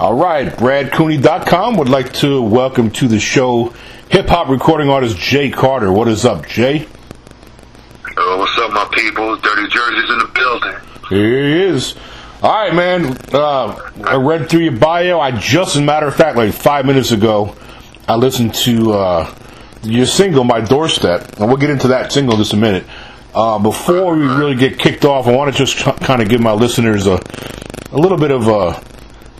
All 0.00 0.14
right, 0.14 0.48
BradCooney.com 0.48 1.76
would 1.76 1.90
like 1.90 2.10
to 2.14 2.40
welcome 2.40 2.90
to 2.92 3.06
the 3.06 3.20
show 3.20 3.74
hip 4.08 4.28
hop 4.28 4.48
recording 4.48 4.88
artist 4.88 5.18
Jay 5.18 5.50
Carter. 5.50 5.92
What 5.92 6.08
is 6.08 6.24
up, 6.24 6.46
Jay? 6.46 6.86
Uh, 6.86 8.36
what's 8.38 8.58
up, 8.60 8.72
my 8.72 8.88
people? 8.94 9.36
Dirty 9.36 9.68
Jersey's 9.68 10.08
in 10.08 10.18
the 10.20 10.30
building. 10.32 10.74
Here 11.10 11.44
he 11.44 11.62
is. 11.64 11.96
All 12.42 12.50
right, 12.50 12.74
man. 12.74 13.14
Uh, 13.30 13.90
I 14.02 14.14
read 14.14 14.48
through 14.48 14.60
your 14.60 14.76
bio. 14.78 15.20
I 15.20 15.32
just, 15.32 15.76
as 15.76 15.82
a 15.82 15.84
matter 15.84 16.06
of 16.06 16.14
fact, 16.14 16.38
like 16.38 16.54
five 16.54 16.86
minutes 16.86 17.10
ago, 17.10 17.54
I 18.08 18.16
listened 18.16 18.54
to 18.54 18.92
uh, 18.92 19.34
your 19.82 20.06
single, 20.06 20.44
My 20.44 20.62
Doorstep, 20.62 21.38
and 21.38 21.46
we'll 21.46 21.58
get 21.58 21.68
into 21.68 21.88
that 21.88 22.10
single 22.10 22.36
in 22.36 22.40
just 22.40 22.54
a 22.54 22.56
minute. 22.56 22.86
Uh, 23.34 23.58
before 23.58 24.16
we 24.16 24.26
really 24.26 24.56
get 24.56 24.78
kicked 24.78 25.04
off, 25.04 25.26
I 25.26 25.36
want 25.36 25.54
to 25.54 25.58
just 25.62 25.76
kind 26.00 26.22
of 26.22 26.30
give 26.30 26.40
my 26.40 26.52
listeners 26.52 27.06
a, 27.06 27.20
a 27.92 27.98
little 27.98 28.16
bit 28.16 28.30
of 28.30 28.48
a, 28.48 28.82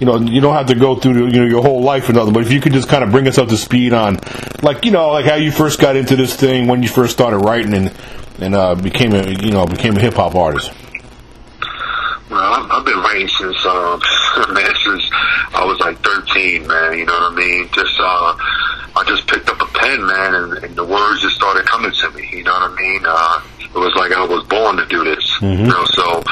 you 0.01 0.07
know, 0.07 0.19
you 0.19 0.41
don't 0.41 0.55
have 0.55 0.67
to 0.67 0.75
go 0.75 0.97
through 0.97 1.27
you 1.27 1.41
know 1.41 1.45
your 1.45 1.63
whole 1.63 1.83
life 1.83 2.09
or 2.09 2.15
nothing, 2.15 2.33
but 2.33 2.43
if 2.43 2.51
you 2.51 2.61
could 2.61 2.73
just 2.73 2.89
kind 2.89 3.05
of 3.05 3.11
bring 3.11 3.29
us 3.29 3.37
up 3.37 3.49
to 3.49 3.57
speed 3.57 3.93
on, 3.93 4.19
like 4.63 4.85
you 4.85 4.91
know, 4.91 5.11
like 5.11 5.27
how 5.27 5.35
you 5.35 5.53
first 5.53 5.79
got 5.79 5.95
into 5.95 6.17
this 6.17 6.35
thing, 6.35 6.67
when 6.67 6.83
you 6.83 6.89
first 6.89 7.13
started 7.13 7.39
writing, 7.39 7.75
and 7.75 7.95
and 8.41 8.55
uh, 8.55 8.75
became 8.75 9.13
a 9.13 9.29
you 9.29 9.51
know 9.51 9.67
became 9.67 9.97
a 9.97 10.01
hip 10.01 10.15
hop 10.15 10.35
artist. 10.35 10.73
Well, 12.31 12.41
I've, 12.41 12.71
I've 12.71 12.85
been 12.85 12.99
writing 12.99 13.27
since, 13.27 13.67
um, 13.67 14.01
man, 14.55 14.73
since 14.85 15.03
I 15.53 15.65
was 15.67 15.81
like 15.81 15.99
13, 15.99 16.65
man. 16.65 16.97
You 16.97 17.05
know 17.05 17.13
what 17.13 17.33
I 17.33 17.35
mean? 17.35 17.69
Just, 17.73 17.99
uh, 17.99 18.37
I 18.95 19.05
just 19.05 19.27
picked 19.27 19.49
up 19.49 19.61
a 19.61 19.67
pen, 19.67 20.07
man, 20.07 20.35
and, 20.35 20.53
and 20.65 20.77
the 20.77 20.85
words 20.85 21.23
just 21.23 21.35
started 21.35 21.67
coming 21.67 21.91
to 21.91 22.11
me. 22.13 22.29
You 22.31 22.45
know 22.45 22.53
what 22.53 22.71
I 22.71 22.75
mean? 22.77 23.03
Uh, 23.05 23.43
it 23.59 23.79
was 23.79 23.95
like 23.97 24.13
I 24.13 24.25
was 24.25 24.47
born 24.47 24.77
to 24.77 24.87
do 24.87 25.03
this. 25.03 25.27
Mm-hmm. 25.39 25.65
You 25.65 25.71
know, 25.71 25.85
so 25.87 26.23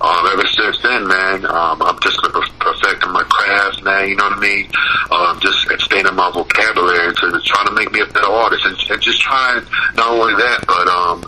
um, 0.00 0.26
ever 0.30 0.46
since 0.58 0.82
then, 0.82 1.06
man, 1.06 1.46
um, 1.46 1.80
I'm 1.82 1.98
just 2.00 2.18
perfecting 2.18 3.12
my 3.12 3.22
craft, 3.30 3.82
man. 3.84 4.08
You 4.08 4.16
know 4.16 4.28
what 4.28 4.38
I 4.38 4.40
mean? 4.40 4.66
Um, 5.14 5.38
just 5.40 5.70
expanding 5.70 6.14
my 6.14 6.30
vocabulary 6.34 7.14
to 7.14 7.40
trying 7.46 7.66
to 7.66 7.74
make 7.78 7.92
me 7.92 8.00
a 8.00 8.06
better 8.06 8.26
artist, 8.26 8.66
and, 8.66 8.76
and 8.90 9.00
just 9.00 9.20
trying 9.22 9.62
not 9.94 10.10
only 10.10 10.34
that, 10.34 10.66
but 10.66 10.86
um, 10.90 11.22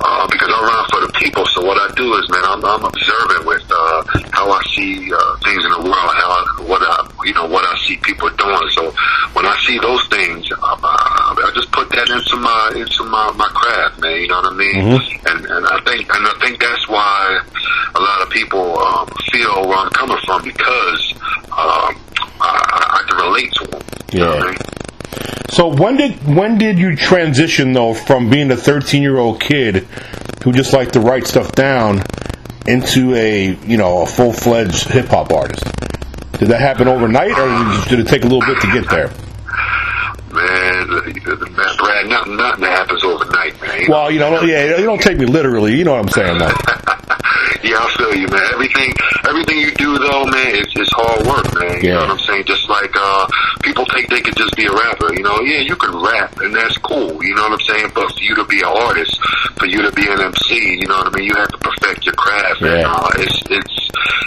uh, 0.00 0.26
because 0.32 0.48
I 0.48 0.58
run 0.64 0.84
for 0.88 1.00
the 1.06 1.12
people. 1.20 1.44
So 1.52 1.64
what 1.64 1.76
I 1.76 1.92
do 1.94 2.08
is, 2.16 2.24
man, 2.30 2.42
I'm, 2.48 2.64
I'm 2.64 2.84
observant 2.84 3.44
with 3.44 3.64
uh, 3.68 4.00
how 4.32 4.48
I 4.48 4.62
see 4.72 5.12
uh, 5.12 5.36
things 5.44 5.60
in 5.60 5.70
the 5.76 5.84
world, 5.84 6.12
how 6.16 6.30
I, 6.32 6.42
what 6.64 6.80
I, 6.80 7.04
you 7.24 7.34
know, 7.34 7.46
what 7.46 7.64
I 7.64 7.76
see 7.84 7.96
people 8.00 8.30
doing. 8.30 8.68
So 8.72 8.90
when 9.36 9.44
I 9.44 9.56
see 9.66 9.78
those 9.78 10.06
things, 10.08 10.50
um, 10.52 10.80
I, 10.80 11.36
I 11.36 11.50
just 11.54 11.70
put 11.72 11.90
that 11.90 12.08
into 12.08 12.36
my 12.40 12.72
into 12.80 13.04
my 13.04 13.30
my 13.36 13.48
craft, 13.52 14.00
man. 14.00 14.20
You 14.20 14.28
know 14.28 14.40
what 14.40 14.52
I 14.52 14.56
mean? 14.56 14.74
Mm-hmm. 14.96 15.26
And 15.28 15.40
and 15.44 15.66
I 15.68 15.78
think 15.84 16.08
and 16.08 16.24
I 16.26 16.34
think 16.40 16.60
that's 16.60 16.88
why 16.88 17.44
a 17.94 18.00
lot 18.00 18.22
of 18.22 18.30
people 18.30 18.69
um, 18.76 19.08
feel 19.32 19.68
where 19.68 19.78
I'm 19.78 19.90
coming 19.90 20.18
from 20.24 20.44
because 20.44 21.14
um, 21.46 21.96
I, 22.40 23.00
I 23.00 23.04
can 23.08 23.16
relate 23.16 23.52
to 23.54 23.66
them. 23.66 23.82
You 24.12 24.18
know 24.20 24.32
I 24.32 24.50
mean? 24.50 24.58
So 25.50 25.68
when 25.68 25.96
did 25.96 26.12
when 26.34 26.58
did 26.58 26.78
you 26.78 26.96
transition 26.96 27.72
though 27.72 27.94
from 27.94 28.30
being 28.30 28.50
a 28.50 28.56
13 28.56 29.02
year 29.02 29.18
old 29.18 29.40
kid 29.40 29.86
who 30.44 30.52
just 30.52 30.72
liked 30.72 30.92
to 30.94 31.00
write 31.00 31.26
stuff 31.26 31.52
down 31.52 32.02
into 32.66 33.14
a 33.14 33.56
you 33.66 33.76
know 33.76 34.02
a 34.02 34.06
full 34.06 34.32
fledged 34.32 34.88
hip 34.88 35.06
hop 35.06 35.32
artist? 35.32 35.64
Did 36.38 36.48
that 36.48 36.60
happen 36.60 36.88
overnight, 36.88 37.36
or 37.38 37.88
did 37.90 38.00
it 38.00 38.08
take 38.08 38.22
a 38.22 38.26
little 38.26 38.40
bit 38.40 38.60
to 38.62 38.72
get 38.72 38.88
there? 38.88 39.08
Man, 40.32 40.88
man, 40.88 41.76
Brad, 41.76 42.06
nothing, 42.06 42.36
nothing 42.36 42.64
happens 42.64 43.04
overnight, 43.04 43.60
man. 43.60 43.82
You 43.82 43.90
Well, 43.90 44.10
you 44.10 44.20
know, 44.20 44.40
yeah, 44.40 44.78
you 44.78 44.84
don't 44.86 45.02
take 45.02 45.18
me 45.18 45.26
literally. 45.26 45.76
You 45.76 45.84
know 45.84 45.92
what 45.92 46.00
I'm 46.00 46.08
saying, 46.08 46.38
though. 46.38 46.52
feel 48.10 48.20
you, 48.20 48.28
man. 48.28 48.42
Everything, 48.52 48.92
everything 49.28 49.58
you 49.58 49.70
do, 49.72 49.98
though, 49.98 50.24
man, 50.26 50.54
it's, 50.54 50.72
it's 50.76 50.90
hard 50.92 51.26
work, 51.26 51.46
man. 51.58 51.80
You 51.82 51.90
Yeah. 51.90 51.94
know 51.94 52.00
what 52.14 52.20
I'm 52.20 52.24
saying? 52.26 52.44
Just 52.44 52.68
like 52.68 52.90
uh, 52.94 53.26
people 53.62 53.84
think 53.94 54.10
they 54.10 54.20
could 54.20 54.36
just 54.36 54.54
be 54.56 54.66
a 54.66 54.72
rapper. 54.72 55.12
You 55.14 55.22
know, 55.22 55.40
yeah, 55.42 55.60
you 55.60 55.76
can 55.76 55.94
rap, 55.96 56.38
and 56.40 56.54
that's 56.54 56.76
cool. 56.78 57.22
You 57.22 57.34
know 57.34 57.42
what 57.48 57.52
I'm 57.60 57.66
saying? 57.66 57.90
But 57.94 58.12
for 58.12 58.22
you 58.22 58.34
to 58.34 58.44
be 58.44 58.58
an 58.60 58.66
artist, 58.70 59.18
for 59.58 59.66
you 59.66 59.82
to 59.82 59.92
be 59.92 60.06
an 60.10 60.20
MC, 60.20 60.80
you 60.80 60.86
know 60.86 60.96
what 60.98 61.14
I 61.14 61.18
mean? 61.18 61.26
You 61.28 61.34
have 61.36 61.48
to 61.48 61.58
perfect 61.58 62.04
your 62.06 62.14
craft, 62.14 62.62
and 62.62 62.80
Yeah. 62.80 62.92
uh, 62.92 63.10
it's 63.16 63.38
it's 63.50 63.79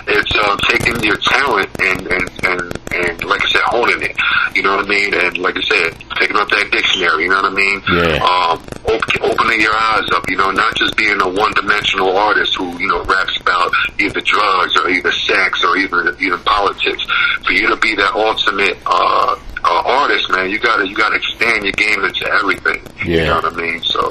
it's 0.07 0.33
um, 0.35 0.57
taking 0.69 1.01
your 1.03 1.17
talent 1.17 1.69
and 1.81 2.01
and 2.07 2.29
and 2.43 2.61
and 2.93 3.23
like 3.23 3.41
I 3.41 3.49
said, 3.49 3.61
honing 3.65 4.01
it. 4.01 4.15
You 4.55 4.63
know 4.63 4.75
what 4.75 4.85
I 4.85 4.89
mean? 4.89 5.13
And 5.13 5.37
like 5.37 5.57
I 5.57 5.61
said, 5.61 5.95
taking 6.19 6.35
up 6.35 6.49
that 6.49 6.69
dictionary. 6.71 7.23
You 7.23 7.29
know 7.29 7.41
what 7.41 7.51
I 7.51 7.55
mean? 7.55 7.81
Yeah. 7.89 8.21
Um, 8.21 8.57
op- 8.85 9.21
opening 9.21 9.61
your 9.61 9.75
eyes 9.75 10.07
up. 10.13 10.29
You 10.29 10.37
know, 10.37 10.51
not 10.51 10.75
just 10.75 10.95
being 10.97 11.19
a 11.19 11.27
one-dimensional 11.27 12.15
artist 12.15 12.55
who 12.55 12.77
you 12.77 12.87
know 12.87 13.03
raps 13.03 13.39
about 13.39 13.71
either 13.99 14.21
drugs 14.21 14.77
or 14.77 14.89
either 14.89 15.11
sex 15.11 15.63
or 15.63 15.77
even 15.77 16.15
even 16.19 16.39
politics. 16.39 17.05
For 17.45 17.51
you 17.53 17.67
to 17.67 17.77
be 17.77 17.95
that 17.95 18.13
ultimate 18.13 18.77
uh, 18.85 19.35
uh, 19.63 19.81
artist, 19.85 20.29
man, 20.31 20.49
you 20.49 20.59
gotta 20.59 20.87
you 20.87 20.95
gotta 20.95 21.15
expand 21.15 21.63
your 21.63 21.73
game 21.73 22.03
into 22.03 22.27
everything. 22.31 22.81
Yeah. 23.05 23.17
You 23.17 23.25
know 23.25 23.35
what 23.35 23.53
I 23.53 23.55
mean? 23.55 23.81
So. 23.83 24.09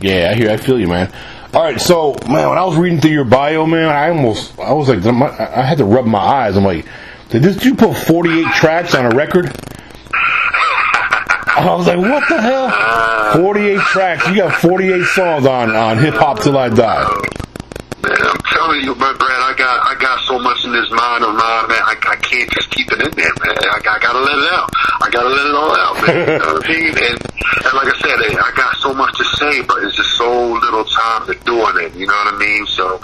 Yeah, 0.00 0.30
I 0.30 0.34
hear. 0.36 0.50
I 0.50 0.56
feel 0.56 0.78
you, 0.78 0.86
man. 0.86 1.12
All 1.54 1.62
right, 1.62 1.80
so 1.80 2.14
man, 2.28 2.50
when 2.50 2.58
I 2.58 2.64
was 2.64 2.76
reading 2.76 3.00
through 3.00 3.12
your 3.12 3.24
bio, 3.24 3.64
man, 3.64 3.88
I 3.88 4.10
almost, 4.10 4.58
I 4.58 4.72
was 4.72 4.88
like, 4.88 5.04
I 5.06 5.62
had 5.62 5.78
to 5.78 5.84
rub 5.84 6.04
my 6.04 6.18
eyes. 6.18 6.56
I'm 6.56 6.64
like, 6.64 6.84
did 7.30 7.42
this 7.42 7.64
you 7.64 7.74
put 7.74 7.96
48 7.96 8.46
tracks 8.54 8.94
on 8.94 9.10
a 9.10 9.16
record? 9.16 9.46
I 10.12 11.74
was 11.74 11.86
like, 11.86 11.98
what 11.98 12.28
the 12.28 12.40
hell? 12.40 13.42
48 13.42 13.78
tracks. 13.80 14.28
You 14.28 14.36
got 14.36 14.60
48 14.60 15.04
songs 15.06 15.46
on 15.46 15.74
on 15.74 15.98
Hip 15.98 16.14
Hop 16.14 16.40
Till 16.40 16.56
I 16.56 16.68
Die. 16.68 17.37
Telling 18.68 18.84
you, 18.84 18.94
man, 19.00 19.16
Brad, 19.16 19.40
I 19.40 19.56
got 19.56 19.80
I 19.80 19.96
got 19.96 20.20
so 20.28 20.36
much 20.38 20.60
in 20.68 20.76
this 20.76 20.92
mind 20.92 21.24
of 21.24 21.32
mine, 21.32 21.72
man. 21.72 21.80
I, 21.88 21.96
I 22.04 22.16
can't 22.20 22.52
just 22.52 22.68
keep 22.68 22.84
it 22.92 23.00
in 23.00 23.16
there, 23.16 23.32
man. 23.40 23.56
I, 23.64 23.80
I 23.80 23.96
gotta 23.96 24.20
let 24.20 24.36
it 24.36 24.52
out. 24.52 24.68
I 25.00 25.08
gotta 25.08 25.32
let 25.32 25.46
it 25.48 25.56
all 25.56 25.72
out, 25.72 25.94
man. 26.04 26.16
You 26.20 26.36
know 26.36 26.52
what 26.52 26.68
I 26.68 26.68
mean? 26.68 26.92
And, 27.08 27.16
and 27.64 27.72
like 27.72 27.88
I 27.88 27.96
said, 28.04 28.20
I 28.20 28.52
got 28.52 28.76
so 28.84 28.92
much 28.92 29.16
to 29.16 29.24
say, 29.40 29.62
but 29.62 29.82
it's 29.84 29.96
just 29.96 30.12
so 30.20 30.28
little 30.52 30.84
time 30.84 31.24
to 31.32 31.34
doing 31.48 31.80
it. 31.80 31.96
You 31.96 32.06
know 32.06 32.12
what 32.12 32.34
I 32.34 32.36
mean? 32.36 32.66
So, 32.66 33.00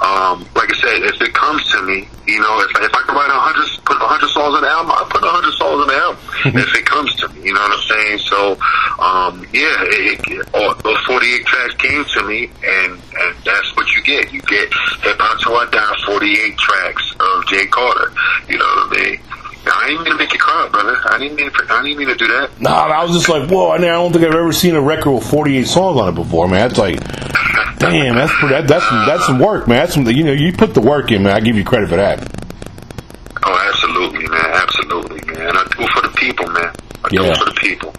um, 0.00 0.48
like 0.56 0.72
I 0.72 0.76
said, 0.80 1.04
if 1.04 1.20
it 1.20 1.34
comes 1.34 1.60
to 1.76 1.82
me, 1.82 2.08
you 2.26 2.40
know, 2.40 2.60
if 2.64 2.70
if 2.80 2.94
I 2.94 3.02
can 3.04 3.14
write 3.14 3.28
a 3.28 3.36
hundred, 3.36 3.68
put 3.84 4.00
a 4.00 4.08
hundred 4.08 4.32
songs 4.32 4.56
on 4.56 4.62
the 4.62 4.70
album, 4.72 4.96
I 4.96 5.04
put 5.12 5.20
a 5.20 5.28
hundred 5.28 5.52
songs 5.60 5.76
on 5.84 5.88
the 5.92 5.98
album. 6.00 6.20
if 6.56 6.72
it 6.72 6.86
comes 6.86 7.14
to 7.20 7.28
me, 7.28 7.50
you 7.50 7.52
know 7.52 7.60
what 7.60 7.76
I'm 7.76 7.84
saying? 7.84 8.18
So, 8.24 8.40
um, 8.96 9.34
yeah, 9.52 9.76
it, 9.92 10.24
it, 10.24 10.48
all, 10.54 10.74
those 10.80 11.02
48 11.04 11.44
tracks 11.44 11.74
came 11.76 12.04
to 12.04 12.20
me, 12.24 12.48
and 12.64 12.92
and 12.96 13.30
that's 13.44 13.76
what 13.76 13.90
you 13.92 14.02
get. 14.02 14.32
You 14.32 14.40
get 14.42 14.72
Hip 15.02 15.16
Hop 15.20 15.40
Till 15.40 15.56
I 15.56 15.66
Die, 15.70 15.96
48 16.06 16.58
tracks 16.58 17.14
of 17.20 17.46
Jay 17.46 17.66
Carter. 17.66 18.12
You 18.48 18.58
know 18.58 18.64
what 18.64 18.98
I 18.98 19.02
mean? 19.10 19.20
I 19.64 19.86
didn't 19.88 20.02
mean 20.02 20.12
to 20.12 20.18
make 20.18 20.32
you 20.32 20.38
cry, 20.40 20.68
brother. 20.72 20.96
I 21.06 21.18
didn't 21.18 21.36
mean. 21.36 21.50
To, 21.50 21.66
I 21.70 21.82
didn't 21.82 21.98
mean 21.98 22.08
to 22.08 22.16
do 22.16 22.26
that. 22.26 22.50
Nah, 22.60 22.70
I 22.88 23.04
was 23.04 23.12
just 23.12 23.28
like, 23.28 23.48
whoa! 23.48 23.70
I 23.70 23.78
don't 23.78 24.12
think 24.12 24.24
I've 24.24 24.34
ever 24.34 24.52
seen 24.52 24.74
a 24.74 24.80
record 24.80 25.12
with 25.12 25.30
48 25.30 25.66
songs 25.68 26.00
on 26.00 26.08
it 26.08 26.14
before, 26.16 26.48
man. 26.48 26.68
That's 26.68 26.78
like, 26.78 26.98
damn, 27.78 28.16
that's 28.16 28.32
pretty, 28.32 28.54
that, 28.54 28.66
that's 28.66 28.84
some, 28.88 29.06
that's 29.06 29.26
some 29.26 29.38
work, 29.38 29.68
man. 29.68 29.78
That's 29.78 29.94
some, 29.94 30.06
you 30.08 30.24
know, 30.24 30.32
you 30.32 30.52
put 30.52 30.74
the 30.74 30.80
work 30.80 31.12
in, 31.12 31.22
man. 31.22 31.36
I 31.36 31.40
give 31.40 31.56
you 31.56 31.62
credit 31.64 31.88
for 31.90 31.96
that. 31.96 32.18
Oh, 33.44 33.70
absolutely, 33.72 34.26
man. 34.28 34.44
Absolutely, 34.46 35.32
man. 35.32 35.56
I 35.56 35.64
do 35.76 35.82
it 35.84 35.90
for 35.90 36.02
the 36.08 36.14
people, 36.16 36.46
man. 36.48 36.74
I 37.04 37.08
do 37.08 37.22
Yeah. 37.22 37.30
it 37.30 37.36
for 37.38 37.44
the 37.46 37.54
people. 37.60 37.94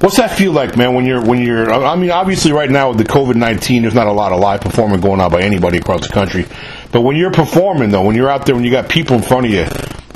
What's 0.00 0.16
that 0.16 0.30
feel 0.30 0.52
like, 0.52 0.78
man? 0.78 0.94
When 0.94 1.04
you're 1.04 1.22
when 1.22 1.42
you're, 1.42 1.70
I 1.70 1.94
mean, 1.94 2.10
obviously, 2.10 2.52
right 2.52 2.70
now 2.70 2.88
with 2.88 2.96
the 2.96 3.04
COVID 3.04 3.34
nineteen, 3.34 3.82
there's 3.82 3.94
not 3.94 4.06
a 4.06 4.12
lot 4.12 4.32
of 4.32 4.40
live 4.40 4.62
performing 4.62 5.02
going 5.02 5.20
on 5.20 5.30
by 5.30 5.42
anybody 5.42 5.76
across 5.76 6.06
the 6.06 6.12
country. 6.12 6.46
But 6.90 7.02
when 7.02 7.16
you're 7.16 7.30
performing, 7.30 7.90
though, 7.90 8.02
when 8.02 8.16
you're 8.16 8.30
out 8.30 8.46
there, 8.46 8.54
when 8.54 8.64
you 8.64 8.70
got 8.70 8.88
people 8.88 9.16
in 9.16 9.22
front 9.22 9.44
of 9.44 9.52
you, 9.52 9.64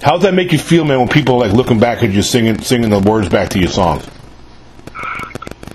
how 0.02 0.12
does 0.12 0.22
that 0.22 0.32
make 0.32 0.52
you 0.52 0.58
feel, 0.58 0.86
man? 0.86 1.00
When 1.00 1.08
people 1.08 1.38
like 1.38 1.52
looking 1.52 1.80
back 1.80 2.02
at 2.02 2.10
you, 2.12 2.22
singing 2.22 2.62
singing 2.62 2.88
the 2.88 2.98
words 2.98 3.28
back 3.28 3.50
to 3.50 3.58
your 3.58 3.68
songs. 3.68 4.08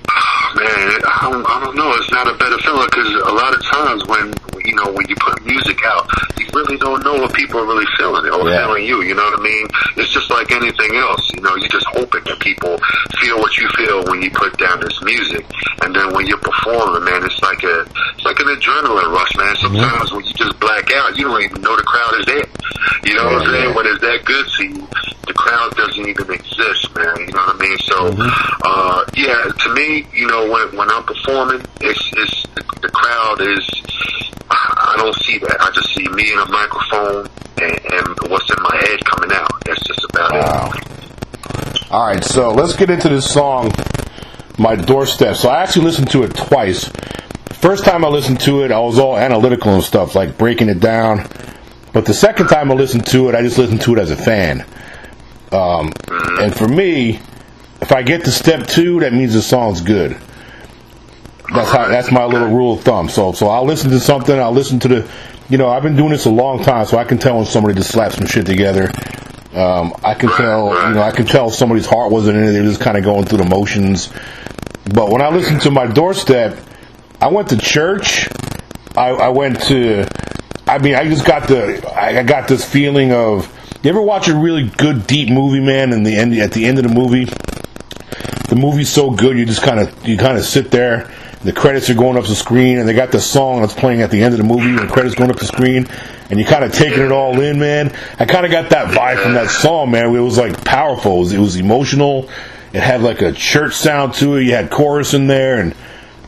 Ah, 0.10 0.54
man, 0.56 1.02
I 1.06 1.30
don't, 1.30 1.46
I 1.46 1.64
don't 1.64 1.76
know. 1.76 1.94
It's 1.94 2.12
not 2.12 2.28
a 2.28 2.36
better 2.36 2.58
feeling 2.58 2.88
because 2.90 3.14
a 3.14 3.32
lot 3.32 3.54
of 3.54 3.64
times 3.64 4.08
when 4.08 4.34
you 4.66 4.74
know 4.74 4.92
when 4.92 5.08
you 5.08 5.16
put 5.20 5.46
music 5.46 5.84
out, 5.86 6.10
really 6.54 6.78
don't 6.78 7.04
know 7.04 7.16
what 7.22 7.34
people 7.34 7.60
are 7.60 7.66
really 7.66 7.86
feeling 7.98 8.26
or 8.32 8.48
Yeah. 8.50 8.66
feeling 8.66 8.86
you. 8.86 9.02
You 9.04 9.16
know 9.16 9.24
what 9.26 9.40
I 9.40 9.44
mean? 9.44 9.68
It's 9.98 10.12
just 10.12 10.30
like 10.30 10.52
anything 10.52 10.96
else. 10.96 11.22
You 11.36 11.42
know, 11.42 11.56
you 11.56 11.68
just 11.70 11.86
hoping 11.88 12.24
that 12.26 12.40
people 12.40 12.78
feel 13.22 13.40
what 13.40 13.58
you 13.58 13.68
feel 13.78 14.04
when 14.06 14.22
you 14.22 14.32
put 14.32 14.58
down 14.58 14.80
this 14.80 15.02
music, 15.04 15.46
and 15.84 15.96
then 15.96 16.14
when 16.14 16.28
you're 16.28 16.40
performing, 16.42 17.04
man, 17.06 17.24
it's 17.24 17.42
like 17.42 17.64
a 17.64 17.82
it's 18.16 18.26
like 18.26 18.40
an 18.40 18.48
adrenaline 18.48 19.12
rush, 19.12 19.36
man. 19.38 19.56
Mm-hmm. 19.56 19.76
Sometimes 19.78 20.12
when 20.12 20.26
you 20.26 20.34
just 20.34 20.60
black 20.60 20.92
out, 20.94 21.18
you 21.18 21.26
don't 21.26 21.42
even 21.44 21.62
know 21.62 21.76
the 21.76 21.84
crowd 21.84 22.14
is 22.20 22.26
there. 22.26 22.46
You 23.06 23.14
know 23.16 23.26
what 23.26 23.42
I'm 23.42 23.52
saying? 23.54 23.70
yeah. 23.70 23.76
When 23.76 23.86
it's 23.88 24.02
that 24.02 24.26
good 24.26 24.46
to 24.48 24.64
you, 24.66 24.88
the 25.30 25.36
crowd 25.36 25.76
doesn't 25.78 26.08
even 26.10 26.32
exist, 26.34 26.90
man. 26.96 27.16
You 27.22 27.34
know 27.34 27.46
what 27.46 27.56
I 27.56 27.60
mean? 27.62 27.78
So, 27.86 27.98
uh, 28.66 29.06
yeah, 29.14 29.46
to 29.46 29.74
me, 29.76 30.08
you 30.12 30.26
know, 30.28 30.50
when 30.50 30.76
when 30.76 30.90
I'm 30.90 31.04
performing, 31.04 31.62
it's 31.80 32.02
it's 32.18 32.44
the, 32.56 32.64
the 32.82 32.90
crowd 32.90 33.40
is. 33.42 33.64
I 34.50 34.96
don't 34.98 35.16
see 35.22 35.38
that. 35.38 35.58
I 35.62 35.70
just 35.72 35.94
see 35.94 36.08
me 36.08 36.32
and 36.34 36.42
a 36.42 36.52
microphone 36.52 37.30
and, 37.62 37.80
and 37.94 38.32
what's 38.32 38.50
in 38.50 38.62
my 38.64 38.76
head 38.82 39.06
coming 39.06 39.32
out. 39.32 39.52
That's 39.66 39.84
just 39.84 40.04
about 40.10 40.32
Wow. 40.32 40.72
All 41.92 42.08
right, 42.08 42.24
so 42.24 42.50
let's 42.50 42.76
get 42.76 42.90
into 42.90 43.10
this 43.10 43.32
song, 43.32 43.72
"My 44.58 44.76
Doorstep." 44.76 45.36
So 45.36 45.50
I 45.50 45.62
actually 45.62 45.86
listened 45.86 46.10
to 46.12 46.24
it 46.24 46.36
twice. 46.36 46.92
First 47.54 47.86
time 47.86 48.04
I 48.04 48.08
listened 48.08 48.40
to 48.42 48.64
it, 48.64 48.72
I 48.72 48.80
was 48.80 48.98
all 48.98 49.16
analytical 49.16 49.76
and 49.76 49.84
stuff, 49.84 50.16
like 50.16 50.40
breaking 50.40 50.70
it 50.70 50.80
down. 50.80 51.28
But 51.94 52.06
the 52.06 52.14
second 52.14 52.48
time 52.48 52.72
I 52.72 52.76
listened 52.76 53.06
to 53.08 53.30
it, 53.30 53.36
I 53.36 53.42
just 53.42 53.60
listened 53.60 53.82
to 53.82 53.94
it 53.94 54.00
as 54.00 54.10
a 54.10 54.16
fan. 54.16 54.66
Um, 55.52 55.92
and 56.08 56.56
for 56.56 56.68
me, 56.68 57.20
if 57.82 57.92
I 57.92 58.02
get 58.04 58.26
to 58.26 58.32
step 58.32 58.68
two, 58.68 59.00
that 59.00 59.14
means 59.14 59.34
the 59.34 59.42
song's 59.42 59.82
good. 59.82 60.18
That's 61.54 61.72
how. 61.72 61.88
That's 61.88 62.12
my 62.12 62.26
little 62.26 62.50
rule 62.50 62.74
of 62.74 62.82
thumb. 62.82 63.10
So, 63.10 63.32
so 63.32 63.48
I'll 63.48 63.66
listen 63.66 63.90
to 63.92 64.00
something. 64.00 64.38
I'll 64.38 64.52
listen 64.52 64.80
to 64.82 64.88
the. 64.88 65.12
You 65.50 65.58
know, 65.58 65.70
I've 65.70 65.82
been 65.82 65.96
doing 65.96 66.12
this 66.12 66.26
a 66.26 66.30
long 66.30 66.64
time, 66.64 66.86
so 66.86 66.98
I 66.98 67.04
can 67.04 67.18
tell 67.18 67.38
when 67.38 67.46
somebody 67.46 67.74
just 67.74 67.92
slapped 67.92 68.16
some 68.16 68.28
shit 68.28 68.46
together. 68.46 68.92
Um, 69.54 69.94
I 70.04 70.14
can 70.14 70.30
tell. 70.30 70.90
You 70.90 70.96
know, 70.96 71.02
I 71.02 71.12
can 71.12 71.26
tell 71.26 71.50
somebody's 71.50 71.88
heart 71.88 72.12
wasn't 72.12 72.38
in 72.38 72.44
it. 72.44 72.52
They're 72.52 72.64
just 72.64 72.82
kind 72.82 72.98
of 72.98 73.04
going 73.04 73.26
through 73.26 73.40
the 73.40 73.46
motions. 73.46 74.14
But 74.94 75.10
when 75.10 75.22
I 75.22 75.30
listened 75.30 75.62
to 75.62 75.72
my 75.72 75.88
doorstep, 75.88 76.60
I 77.20 77.28
went 77.30 77.50
to 77.50 77.58
church. 77.58 78.30
I, 78.96 79.10
I 79.10 79.30
went 79.30 79.62
to. 79.64 80.08
I 80.68 80.78
mean, 80.78 80.94
I 80.94 81.06
just 81.06 81.26
got 81.26 81.48
the. 81.48 81.92
I 82.00 82.22
got 82.24 82.48
this 82.48 82.64
feeling 82.64 83.12
of. 83.12 83.56
You 83.82 83.90
ever 83.92 84.02
watch 84.02 84.28
a 84.28 84.36
really 84.36 84.66
good 84.66 85.08
deep 85.08 85.30
movie, 85.30 85.62
man? 85.62 85.94
And 85.94 86.06
the 86.06 86.18
end 86.18 86.34
at 86.36 86.52
the 86.52 86.66
end 86.66 86.80
of 86.80 86.84
the 86.84 86.94
movie, 86.94 87.24
the 88.50 88.58
movie's 88.58 88.90
so 88.90 89.10
good, 89.10 89.38
you 89.38 89.46
just 89.46 89.62
kind 89.62 89.80
of 89.80 90.06
you 90.06 90.18
kind 90.18 90.38
of 90.38 90.44
sit 90.44 90.70
there. 90.70 91.10
The 91.44 91.54
credits 91.54 91.90
are 91.90 91.94
going 91.94 92.18
up 92.18 92.26
the 92.26 92.36
screen, 92.36 92.80
and 92.80 92.90
they 92.90 92.94
got 92.94 93.14
the 93.14 93.22
song 93.22 93.62
that's 93.62 93.74
playing 93.74 94.02
at 94.02 94.12
the 94.12 94.22
end 94.22 94.34
of 94.34 94.38
the 94.38 94.44
movie, 94.44 94.68
and 94.68 94.80
the 94.80 94.88
credits 94.88 95.16
going 95.16 95.32
up 95.32 95.38
the 95.38 95.46
screen, 95.46 95.88
and 96.30 96.38
you 96.38 96.44
kind 96.46 96.66
of 96.66 96.74
taking 96.74 97.02
it 97.02 97.14
all 97.14 97.40
in, 97.40 97.58
man. 97.58 97.96
I 98.20 98.26
kind 98.26 98.46
of 98.46 98.52
got 98.52 98.70
that 98.72 98.94
vibe 98.94 99.24
from 99.24 99.36
that 99.36 99.50
song, 99.50 99.92
man. 99.92 100.14
It 100.14 100.20
was 100.20 100.38
like 100.38 100.66
powerful. 100.66 101.16
It 101.16 101.20
was, 101.20 101.34
it 101.34 101.40
was 101.40 101.56
emotional. 101.56 102.30
It 102.74 102.82
had 102.82 103.02
like 103.02 103.22
a 103.22 103.32
church 103.32 103.76
sound 103.76 104.14
to 104.16 104.36
it. 104.36 104.44
You 104.44 104.56
had 104.56 104.70
chorus 104.70 105.14
in 105.14 105.28
there, 105.28 105.62
and 105.62 105.74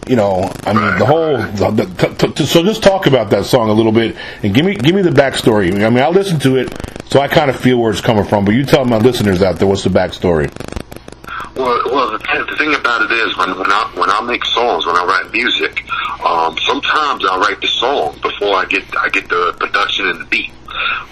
you 0.08 0.16
know, 0.16 0.52
I 0.66 0.74
mean, 0.74 1.00
the 1.00 1.06
whole. 1.06 1.38
The, 1.38 1.72
the, 1.72 2.16
t- 2.16 2.34
t- 2.34 2.46
so 2.46 2.64
just 2.64 2.82
talk 2.84 3.06
about 3.06 3.30
that 3.30 3.46
song 3.46 3.70
a 3.70 3.74
little 3.74 3.92
bit, 3.92 4.16
and 4.44 4.54
give 4.54 4.66
me 4.66 4.76
give 4.76 4.96
me 4.96 5.02
the 5.02 5.10
backstory. 5.12 5.72
I 5.86 5.90
mean, 5.90 6.04
I 6.04 6.10
listened 6.10 6.42
to 6.44 6.58
it, 6.58 6.74
so 7.06 7.20
I 7.20 7.28
kind 7.28 7.50
of 7.50 7.56
feel 7.60 7.78
where 7.78 7.92
it's 7.92 8.02
coming 8.02 8.26
from. 8.26 8.46
But 8.46 8.56
you 8.56 8.66
tell 8.66 8.84
my 8.86 8.98
listeners 8.98 9.42
out 9.42 9.58
there 9.58 9.68
what's 9.68 9.84
the 9.84 9.90
backstory. 9.90 10.52
Well, 11.56 11.82
well, 11.86 12.12
the, 12.12 12.18
th- 12.20 12.48
the 12.50 12.56
thing 12.58 12.74
about 12.74 13.04
it 13.04 13.12
is 13.12 13.38
when 13.38 13.50
when 13.58 13.72
I 13.72 13.92
when 13.96 14.10
I 14.10 14.22
make 14.22 14.44
songs, 14.46 14.86
when 14.86 14.96
I 14.96 15.06
write 15.06 15.32
music, 15.32 15.84
um, 16.26 16.58
sometimes 16.66 17.26
I 17.26 17.38
write 17.38 17.62
the 17.62 17.68
song 17.68 18.18
before 18.22 18.56
I 18.56 18.66
get 18.66 18.84
I 18.98 19.10
get 19.10 19.30
the 19.30 19.54
production 19.60 20.08
and 20.08 20.20
the 20.22 20.26
beat. 20.26 20.52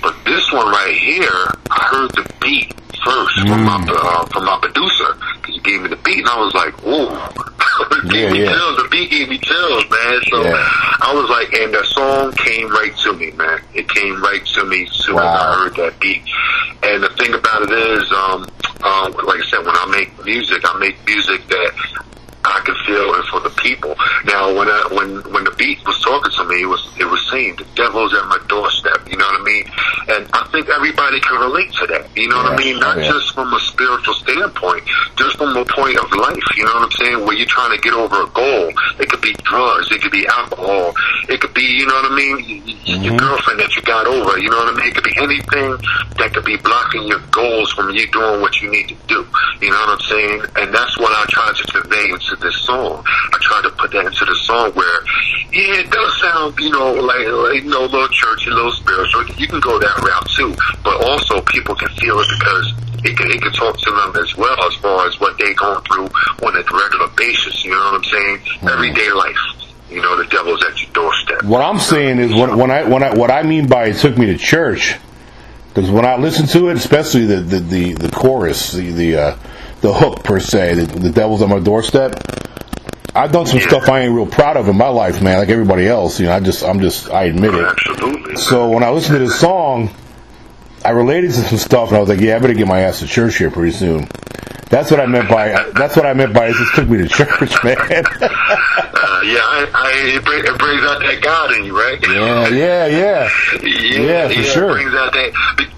But 0.02 0.16
this 0.26 0.52
one 0.52 0.68
right 0.68 0.96
here, 0.96 1.52
I 1.70 1.84
heard 1.92 2.12
the 2.12 2.34
beat 2.42 2.74
first 3.06 3.40
from 3.48 3.64
my 3.64 3.78
uh, 3.88 4.26
from 4.28 4.46
my 4.46 4.58
producer 4.62 5.14
because 5.42 5.56
he 5.56 5.62
gave 5.62 5.82
me 5.82 5.90
the 5.90 5.96
beat, 5.98 6.20
and 6.20 6.28
I 6.30 6.40
was 6.40 6.54
like, 6.54 6.74
"Whoa!" 6.84 7.10
Yeah, 8.04 8.12
gave 8.12 8.32
me 8.32 8.44
yeah. 8.44 8.52
chills. 8.52 8.78
The 8.78 8.88
beat 8.92 9.10
gave 9.10 9.30
me 9.30 9.38
chills, 9.38 9.84
man. 9.90 10.22
So 10.30 10.44
Yeah. 10.44 10.52
I 11.02 11.12
was 11.14 11.30
like, 11.30 11.52
and 11.54 11.74
the 11.74 11.84
song 11.86 12.32
came 12.34 12.70
right 12.70 12.96
to 13.04 13.14
me, 13.14 13.32
man. 13.32 13.62
It 13.74 13.90
came 13.90 14.22
right 14.22 14.46
to 14.56 14.66
me 14.66 14.84
as 14.84 14.92
soon 14.92 15.16
as 15.18 15.24
I 15.26 15.54
heard 15.56 15.76
that 15.76 16.00
beat. 16.00 16.22
And 16.84 17.04
the 17.04 17.10
thing 17.10 17.34
about 17.34 17.64
it 17.64 17.72
is, 17.72 18.12
um, 18.12 18.48
um, 18.84 19.12
like 19.26 19.42
I 19.42 19.46
said, 19.50 19.66
when 19.66 19.76
I 19.76 19.86
make 19.92 20.12
music, 20.26 20.62
I 20.64 20.78
make 20.80 20.96
music 21.06 21.46
that 21.48 21.72
I 22.46 22.62
can 22.64 22.76
feel 22.88 23.14
it 23.16 23.26
for 23.28 23.40
the 23.42 23.54
people. 23.62 23.96
Now, 24.26 24.56
when 24.56 24.68
I, 24.68 24.88
when 24.92 25.22
when 25.32 25.44
the 25.44 25.52
beat 25.58 25.84
was 25.86 26.00
talking 26.02 26.32
to 26.32 26.44
me, 26.46 26.64
it 26.64 26.70
was 26.72 26.82
it 26.98 27.06
was 27.06 27.20
saying 27.32 27.58
the 27.58 27.68
devil's 27.76 28.14
at 28.14 28.26
my 28.28 28.40
doorstep. 28.48 29.08
You 29.10 29.18
know 29.18 29.26
what 29.26 29.42
I 29.42 29.44
mean? 29.44 29.66
And 30.10 30.24
I 30.34 30.48
think 30.52 30.70
everybody 30.70 31.20
can 31.20 31.40
relate 31.40 31.72
to 31.84 31.88
that. 31.88 32.08
You 32.16 32.30
know 32.30 32.38
what 32.38 32.54
I 32.54 32.58
mean? 32.58 32.80
Not 32.80 32.98
yeah. 32.98 33.12
just 33.12 33.34
from 33.36 33.54
a 33.54 33.60
spiritual 33.60 34.14
standpoint, 34.16 34.84
just 35.18 35.38
from 35.38 35.56
a 35.56 35.66
point 35.66 35.98
of 36.00 36.12
life. 36.12 36.48
You 36.56 36.66
know 36.66 36.74
what 36.80 36.90
I'm 36.90 36.96
saying? 36.98 37.20
Where 37.26 37.36
you're 37.36 37.52
trying 37.52 37.76
to 37.76 37.82
get 37.82 37.94
over 37.94 38.24
a 38.24 38.30
goal. 38.32 38.72
It 39.00 39.10
could 39.10 39.22
be 39.22 39.34
drugs. 39.44 39.92
It 39.92 40.02
could 40.02 40.12
be 40.12 40.26
alcohol. 40.28 40.94
It 41.28 41.42
could 41.42 41.54
be, 41.54 41.64
you 41.64 41.86
know 41.86 41.96
what 41.96 42.12
I 42.12 42.16
mean? 42.16 42.36
y- 42.36 42.76
Your 42.86 43.14
mm-hmm. 43.14 43.18
girlfriend 43.18 43.60
that 43.60 43.76
you 43.76 43.82
got 43.84 44.08
over. 44.08 44.40
You 44.40 44.50
know 44.50 44.58
what 44.58 44.74
I 44.74 44.78
mean? 44.78 44.88
It 44.90 44.96
could 44.96 45.04
be 45.04 45.18
anything 45.18 45.78
that 46.18 46.32
could 46.34 46.46
be 46.46 46.58
blocking 46.58 47.08
your 47.08 47.20
goals 47.32 47.72
from 47.74 47.92
you 47.92 48.08
doing 48.12 48.42
what 48.42 48.60
you 48.62 48.72
need 48.72 48.90
to 48.90 48.98
do. 49.08 49.28
You 49.62 49.70
know 49.70 49.80
what 49.86 50.00
I'm 50.00 50.06
saying? 50.08 50.42
And 50.58 50.74
that's 50.74 50.98
what 50.98 51.12
I 51.12 51.26
try 51.30 51.52
to 51.54 51.64
convey 51.72 52.10
into 52.10 52.36
this 52.40 52.56
song. 52.66 53.04
I 53.06 53.38
tried 53.42 53.64
to 53.64 53.72
put 53.72 53.92
that 53.92 54.06
into 54.06 54.26
the 54.26 54.38
song 54.44 54.72
where, 54.74 55.00
yeah, 55.52 55.84
it 55.84 55.92
does 55.92 56.12
sound, 56.22 56.60
you 56.60 56.70
know, 56.70 56.94
like, 56.94 57.26
like 57.28 57.64
you 57.64 57.70
know, 57.70 57.86
a 57.86 57.92
little 57.92 58.08
churchy, 58.10 58.50
a 58.50 58.54
little 58.54 58.72
spiritual. 58.74 59.26
You 59.38 59.48
can 59.48 59.60
go 59.60 59.80
that 59.80 59.96
route 60.02 60.30
too, 60.36 60.56
but 60.84 61.04
also 61.06 61.42
people 61.42 61.76
can 61.76 61.90
feel 61.96 62.20
it 62.20 62.28
because 62.40 62.74
it 63.04 63.18
can, 63.18 63.32
it 63.32 63.42
can 63.42 63.54
talk 63.54 63.78
to 63.78 63.92
them 63.92 64.24
as 64.24 64.36
well 64.36 64.58
as 64.66 64.76
far 64.76 65.08
as 65.08 65.20
what 65.20 65.38
they 65.38 65.54
going 65.54 65.84
through 65.86 66.10
on 66.46 66.56
a 66.56 66.64
regular 66.64 67.08
basis. 67.16 67.64
You 67.64 67.72
know 67.72 67.92
what 67.92 67.96
I'm 67.96 68.04
saying? 68.04 68.40
Everyday 68.64 69.12
life. 69.12 69.38
You 69.90 70.02
know, 70.02 70.18
the 70.18 70.26
devil's 70.26 70.64
at 70.64 70.80
your 70.80 70.92
doorstep. 70.92 71.44
What 71.44 71.62
I'm 71.62 71.80
saying 71.80 72.20
is 72.20 72.34
when, 72.34 72.58
when 72.58 72.70
I 72.70 72.84
when 72.84 73.02
I 73.02 73.16
what 73.16 73.32
I 73.32 73.42
mean 73.42 73.68
by 73.68 73.86
it 73.88 73.98
took 73.98 74.20
me 74.20 74.28
to 74.28 74.38
church 74.38 75.00
because 75.70 75.90
when 75.90 76.06
I 76.06 76.18
listen 76.18 76.46
to 76.48 76.70
it, 76.70 76.78
especially 76.78 77.26
the 77.26 77.38
the 77.38 77.60
the, 77.60 77.94
the 77.94 78.10
chorus, 78.10 78.72
the 78.72 78.92
the 78.92 79.16
uh, 79.18 79.38
the 79.82 79.94
hook 79.94 80.24
per 80.24 80.40
se, 80.40 80.76
the, 80.76 81.00
the 81.00 81.10
devil's 81.10 81.42
on 81.42 81.50
my 81.50 81.60
doorstep. 81.60 82.16
I've 83.16 83.32
done 83.32 83.46
some 83.48 83.60
Yeah. 83.60 83.68
stuff 83.68 83.90
I 83.90 84.02
ain't 84.02 84.14
real 84.14 84.28
proud 84.28 84.56
of 84.58 84.68
in 84.70 84.78
my 84.78 84.88
life, 84.90 85.22
man. 85.22 85.40
Like 85.40 85.50
everybody 85.50 85.88
else, 85.88 86.20
you 86.20 86.28
know. 86.28 86.34
I 86.34 86.40
just 86.40 86.64
I'm 86.64 86.80
just 86.80 87.10
I 87.10 87.24
admit 87.24 87.54
it. 87.56 87.66
Absolutely. 87.66 88.36
So 88.36 88.70
when 88.70 88.84
I 88.84 88.90
listened 88.92 89.18
to 89.18 89.26
this 89.26 89.40
song, 89.40 89.90
I 90.86 90.92
related 90.92 91.32
to 91.32 91.38
some 91.42 91.58
stuff, 91.58 91.90
and 91.90 91.98
I 91.98 92.00
was 92.00 92.08
like, 92.10 92.20
"Yeah, 92.22 92.36
I 92.36 92.40
better 92.40 92.54
get 92.54 92.68
my 92.68 92.82
ass 92.82 93.00
to 93.00 93.08
church 93.08 93.38
here 93.38 93.50
pretty 93.52 93.72
soon." 93.76 94.08
That's 94.70 94.92
what 94.92 95.00
I 95.00 95.08
meant 95.08 95.28
by 95.28 95.72
that's 95.74 95.96
what 95.96 96.06
I 96.06 96.14
meant 96.14 96.34
by 96.34 96.48
it 96.50 96.54
just 96.54 96.76
took 96.76 96.88
me 96.88 97.00
to 97.00 97.08
church, 97.10 97.64
man. 97.64 97.76
Uh, 99.20 99.24
yeah, 99.24 99.44
I, 99.44 99.60
I, 99.76 99.92
it, 100.16 100.24
bring, 100.24 100.40
it 100.48 100.58
brings 100.58 100.82
out 100.88 101.00
that 101.04 101.20
God 101.22 101.52
in 101.60 101.66
you, 101.66 101.76
right? 101.76 102.00
yeah, 102.08 102.48
yeah, 102.48 102.88
yeah. 102.88 103.30
Yeah, 104.00 104.28
for 104.32 104.44
sure. 104.44 104.72
It 104.72 104.74
brings 104.80 104.96
out 104.96 105.12
that 105.12 105.30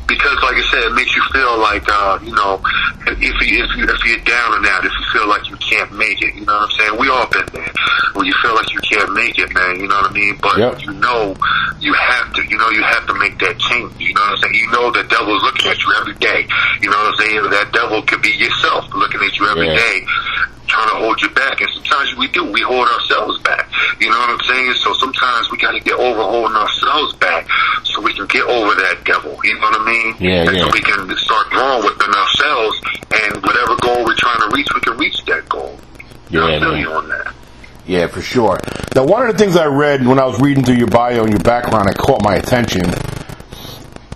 because, 0.05 0.38
like 0.45 0.59
I 0.61 0.65
said, 0.69 0.83
it 0.85 0.93
makes 0.93 1.15
you 1.15 1.23
feel 1.33 1.57
like 1.57 1.81
uh, 1.89 2.19
you 2.21 2.35
know, 2.35 2.61
if 3.07 3.17
you 3.17 3.63
if 3.65 3.71
you 3.73 3.83
if 3.89 4.01
you're 4.05 4.21
down 4.27 4.61
and 4.61 4.65
out, 4.67 4.85
if 4.85 4.91
you 4.93 5.05
feel 5.13 5.27
like 5.27 5.49
you 5.49 5.57
can't 5.57 5.89
make 5.97 6.21
it, 6.21 6.35
you 6.35 6.45
know 6.45 6.53
what 6.53 6.69
I'm 6.69 6.75
saying? 6.77 6.99
We 6.99 7.09
all 7.09 7.25
been 7.33 7.47
there. 7.53 7.71
When 8.13 8.25
you 8.27 8.35
feel 8.43 8.53
like 8.53 8.69
you 8.75 8.79
can't 8.91 9.09
make 9.15 9.39
it, 9.39 9.49
man, 9.55 9.79
you 9.79 9.87
know 9.87 9.95
what 10.05 10.11
I 10.11 10.13
mean? 10.13 10.37
But 10.41 10.57
Yep. 10.59 10.81
you 10.83 10.94
know, 11.01 11.33
you 11.79 11.94
have 11.95 12.33
to, 12.35 12.44
you 12.45 12.57
know, 12.59 12.69
you 12.69 12.83
have 12.83 13.07
to 13.07 13.15
make 13.17 13.39
that 13.39 13.57
change. 13.57 13.89
You 13.97 14.13
know 14.13 14.21
what 14.21 14.37
I'm 14.37 14.37
saying? 14.45 14.55
You 14.55 14.69
know, 14.71 14.91
the 14.91 15.03
devil's 15.07 15.41
looking 15.41 15.71
at 15.71 15.79
you 15.81 15.89
every 15.97 16.15
day. 16.21 16.45
You 16.83 16.91
know 16.91 16.97
what 16.99 17.15
I'm 17.15 17.25
saying? 17.25 17.41
That 17.49 17.71
devil 17.73 18.03
could 18.03 18.21
be 18.21 18.35
yourself 18.35 18.85
looking 18.94 19.21
at 19.23 19.33
you 19.39 19.47
every 19.49 19.67
Yeah. 19.71 19.79
day 19.79 20.05
trying 20.71 20.89
to 20.89 20.97
hold 21.03 21.21
you 21.21 21.29
back. 21.35 21.59
And 21.59 21.69
sometimes 21.75 22.15
we 22.15 22.27
do. 22.31 22.47
We 22.47 22.62
hold 22.63 22.88
ourselves 22.88 23.39
back. 23.44 23.68
You 24.00 24.09
know 24.09 24.18
what 24.18 24.31
I'm 24.31 24.44
saying? 24.47 24.73
So 24.79 24.94
sometimes 24.95 25.51
we 25.51 25.57
got 25.59 25.75
to 25.75 25.79
get 25.83 26.00
over 26.00 26.23
holding 26.23 26.56
ourselves 26.56 27.13
back 27.19 27.47
so 27.83 28.01
we 28.01 28.13
can 28.15 28.25
get 28.27 28.44
over 28.47 28.73
that 28.75 29.03
devil. 29.03 29.35
You 29.44 29.56
know 29.56 29.68
what 29.68 29.81
I 29.81 29.85
mean? 29.85 30.15
Yeah, 30.19 30.47
and 30.47 30.56
yeah. 30.56 30.63
so 30.63 30.71
we 30.71 30.81
can 30.81 31.03
start 31.18 31.50
growing 31.51 31.83
within 31.83 32.13
ourselves 32.15 32.75
and 33.11 33.44
whatever 33.44 33.75
goal 33.83 34.06
we're 34.06 34.16
trying 34.16 34.40
to 34.49 34.56
reach, 34.56 34.68
we 34.73 34.81
can 34.81 34.97
reach 34.97 35.23
that 35.25 35.47
goal. 35.49 35.78
Yeah, 36.30 36.45
I 36.45 36.59
feel 36.59 36.71
man. 36.71 36.80
you 36.80 36.92
on 36.92 37.09
that. 37.09 37.33
Yeah, 37.85 38.07
for 38.07 38.21
sure. 38.21 38.57
Now, 38.95 39.06
one 39.06 39.28
of 39.28 39.35
the 39.35 39.37
things 39.37 39.57
I 39.57 39.66
read 39.66 40.06
when 40.06 40.19
I 40.19 40.25
was 40.25 40.40
reading 40.40 40.63
through 40.63 40.75
your 40.75 40.87
bio 40.87 41.23
and 41.23 41.30
your 41.30 41.40
background, 41.40 41.90
it 41.90 41.97
caught 41.97 42.23
my 42.23 42.35
attention. 42.35 42.83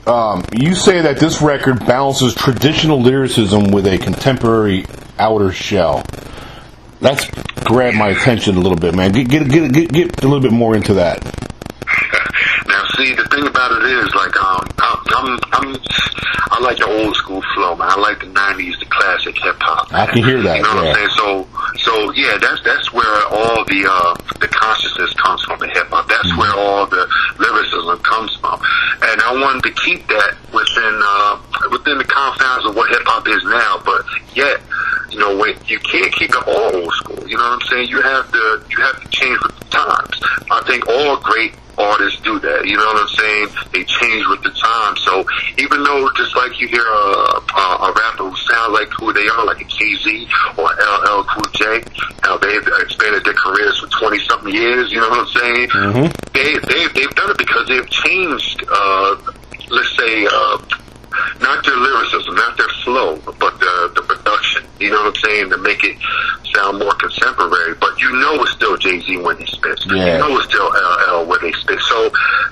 Um, 0.07 0.45
you 0.53 0.75
say 0.75 1.01
that 1.01 1.17
this 1.17 1.41
record 1.41 1.85
balances 1.85 2.35
traditional 2.35 3.01
lyricism 3.01 3.71
with 3.71 3.88
a 3.88 3.97
contemporary 3.97 4.85
outer 5.17 5.51
shell. 5.51 6.03
That's 7.01 7.25
grabbed 7.65 7.97
my 7.97 8.09
attention 8.09 8.55
a 8.55 8.59
little 8.59 8.77
bit, 8.77 8.95
man. 8.95 9.11
Get 9.11 9.27
get 9.29 9.49
get 9.49 9.71
get, 9.71 9.91
get 9.91 10.23
a 10.23 10.27
little 10.27 10.41
bit 10.41 10.53
more 10.53 10.75
into 10.75 10.95
that. 10.95 11.23
See, 12.95 13.13
the 13.13 13.27
thing 13.27 13.45
about 13.47 13.71
it 13.75 13.83
is, 13.91 14.07
like, 14.15 14.35
um, 14.39 14.63
I'm, 14.79 14.99
I'm, 15.11 15.39
I'm, 15.51 15.67
I 16.51 16.59
like 16.61 16.77
the 16.77 16.87
old 16.87 17.15
school 17.15 17.41
flow, 17.53 17.75
man. 17.75 17.89
I 17.91 17.95
like 17.99 18.19
the 18.19 18.27
'90s, 18.31 18.79
the 18.79 18.85
classic 18.85 19.35
hip 19.41 19.57
hop. 19.59 19.91
I 19.91 20.05
can 20.07 20.23
hear 20.23 20.41
that, 20.43 20.57
You 20.57 20.63
know 20.63 20.75
what. 20.75 20.87
I'm 20.87 20.95
saying? 20.95 21.09
So, 21.17 21.47
so 21.83 22.11
yeah, 22.13 22.37
that's 22.39 22.61
that's 22.63 22.93
where 22.93 23.17
all 23.27 23.65
the 23.65 23.83
uh, 23.83 24.13
the 24.39 24.47
consciousness 24.47 25.11
comes 25.19 25.43
from 25.43 25.59
the 25.59 25.67
hip 25.67 25.87
hop. 25.89 26.07
That's 26.07 26.23
Mm-hmm. 26.25 26.39
where 26.39 26.55
all 26.55 26.85
the 26.87 27.05
lyricism 27.37 27.99
comes 28.01 28.33
from, 28.37 28.57
and 29.03 29.21
I 29.21 29.33
wanted 29.37 29.63
to 29.69 29.73
keep 29.83 30.07
that 30.07 30.33
within 30.53 30.95
uh, 31.03 31.37
within 31.71 31.97
the 31.99 32.05
confines 32.07 32.65
of 32.65 32.75
what 32.75 32.89
hip 32.89 33.03
hop 33.05 33.27
is 33.27 33.43
now. 33.43 33.81
But 33.85 34.01
yet, 34.33 34.61
you 35.11 35.19
know, 35.19 35.35
when 35.37 35.53
you 35.67 35.79
can't 35.79 36.11
keep 36.15 36.31
it 36.31 36.47
all 36.47 36.75
old 36.81 36.93
school. 37.03 37.27
You 37.27 37.37
know 37.37 37.43
what 37.43 37.61
I'm 37.61 37.67
saying? 37.67 37.89
You 37.89 38.01
have 38.01 38.31
to 38.31 38.63
you 38.71 38.77
have 38.81 39.01
to 39.03 39.07
change 39.09 39.37
with 39.43 39.53
the 39.59 39.65
times. 39.69 40.15
I 40.49 40.63
think 40.65 40.87
all 40.87 41.17
great 41.19 41.53
artists 41.77 42.22
do 42.22 42.39
that. 42.39 42.65
You 42.65 42.77
know 42.77 42.86
what 42.86 43.01
I'm 43.01 43.13
saying? 43.15 43.48
They 43.74 43.84
change 43.84 44.24
with 44.27 44.44
the 44.44 44.51
time. 44.51 44.96
So 44.98 45.25
even 45.58 45.84
though 45.84 46.10
just 46.15 46.36
like 46.36 46.60
you 46.60 46.67
hear 46.67 46.86
a, 46.86 47.39
a, 47.39 47.65
a 47.88 47.94
rapper 47.94 48.29
who 48.29 48.36
sounds 48.48 48.74
like 48.74 48.89
who 48.96 49.13
they 49.13 49.27
are, 49.27 49.46
like 49.46 49.62
a 49.62 49.67
Jay 49.67 49.96
Z 49.96 50.27
or 50.58 50.67
LL 50.67 51.24
Cool 51.24 51.50
J, 51.53 51.84
how 52.24 52.38
they've 52.38 52.67
expanded 52.82 53.24
their 53.25 53.36
careers 53.36 53.79
for 53.79 53.88
20 53.88 54.20
something 54.25 54.53
years. 54.53 54.91
You 54.91 55.01
know 55.01 55.10
what 55.10 55.27
I'm 55.27 55.34
saying? 55.34 55.67
Mm-hmm. 55.70 56.08
They 56.34 56.50
they 56.67 56.82
they've 56.94 57.15
done 57.15 57.32
it 57.32 57.38
because 57.38 57.67
they've 57.67 57.89
changed. 57.89 58.63
Uh, 58.70 59.15
let's 59.70 59.98
say. 59.98 60.27
Uh, 60.32 60.58
not 61.39 61.63
their 61.63 61.77
lyricism, 61.77 62.36
not 62.36 62.58
their 62.58 62.67
flow, 62.84 63.15
but 63.39 63.60
the 63.60 63.91
the. 63.96 64.25
You 64.79 64.91
know 64.91 65.03
what 65.03 65.15
I'm 65.15 65.24
saying? 65.24 65.50
To 65.51 65.58
make 65.58 65.84
it 65.84 65.98
sound 66.53 66.79
more 66.79 66.94
contemporary, 66.96 67.75
but 67.75 68.00
you 68.00 68.12
know 68.12 68.44
it's 68.44 68.51
still 68.51 68.75
Jay 68.77 69.00
Z 69.00 69.17
when 69.17 69.38
he 69.38 69.46
spits. 69.48 69.86
Yeah. 69.88 69.96
You 69.96 70.17
know 70.20 70.38
it's 70.38 70.48
still 70.48 70.67
LL 70.67 71.27
when 71.27 71.39
they 71.41 71.51
spit. 71.53 71.79
So 71.88 72.10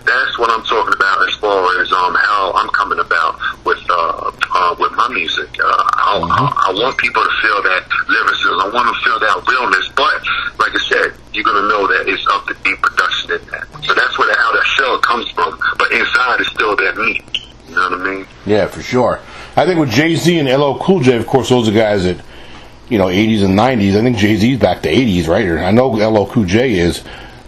that's 0.08 0.40
what 0.40 0.50
I'm 0.52 0.64
talking 0.64 0.94
about 0.94 1.28
as 1.28 1.36
far 1.36 1.68
as 1.82 1.92
um 1.92 2.16
how 2.16 2.54
I'm 2.56 2.70
coming 2.70 3.00
about 3.00 3.40
with 3.66 3.80
uh, 3.90 4.32
uh 4.32 4.76
with 4.80 4.92
my 4.94 5.08
music. 5.10 5.50
Uh, 5.60 5.68
I, 5.68 6.20
I, 6.24 6.72
I 6.72 6.82
want 6.82 6.98
people 6.98 7.24
to 7.24 7.34
feel 7.42 7.60
that 7.64 7.84
lyricism. 8.08 8.60
I 8.60 8.70
want 8.72 8.88
them 8.88 8.96
to 8.96 9.04
feel 9.04 9.20
that 9.20 9.36
realness. 9.48 9.88
But 9.96 10.20
like 10.60 10.72
I 10.76 10.82
said, 10.88 11.08
you're 11.34 11.44
gonna 11.44 11.68
know 11.68 11.88
that 11.88 12.08
it's 12.08 12.24
up 12.32 12.48
to 12.48 12.54
deep 12.64 12.80
production 12.80 13.32
in 13.36 13.44
that. 13.52 13.68
So 13.84 13.94
that's 13.94 14.18
where 14.18 14.28
the, 14.32 14.36
how 14.40 14.52
that 14.56 14.68
shell 14.80 15.00
comes 15.00 15.28
from. 15.32 15.60
But 15.78 15.92
inside 15.92 16.40
is 16.40 16.48
still 16.48 16.76
that 16.76 16.96
meat. 16.96 17.24
You 17.68 17.76
know 17.76 17.90
what 17.90 18.00
I 18.00 18.12
mean? 18.16 18.28
Yeah, 18.46 18.68
for 18.68 18.82
sure. 18.82 19.20
I 19.56 19.66
think 19.66 19.80
with 19.80 19.92
Jay 19.92 20.16
Z 20.16 20.40
and 20.40 20.50
LL 20.50 20.78
Cool 20.80 21.02
J, 21.02 21.18
of 21.18 21.28
course, 21.28 21.50
those 21.50 21.68
are 21.70 21.72
guys 21.72 22.04
that 22.06 22.18
you 22.90 22.98
know, 22.98 23.06
80s 23.08 23.44
and 23.46 23.58
90s. 23.58 23.98
I 23.98 24.02
think 24.04 24.18
Jay 24.18 24.36
Z's 24.36 24.60
back 24.60 24.82
to 24.84 24.94
80s, 24.94 25.28
right? 25.28 25.46
Or 25.48 25.60
I 25.60 25.72
know 25.72 25.90
LL 25.92 26.26
Cool 26.28 26.46
J 26.46 26.74
is. 26.74 27.00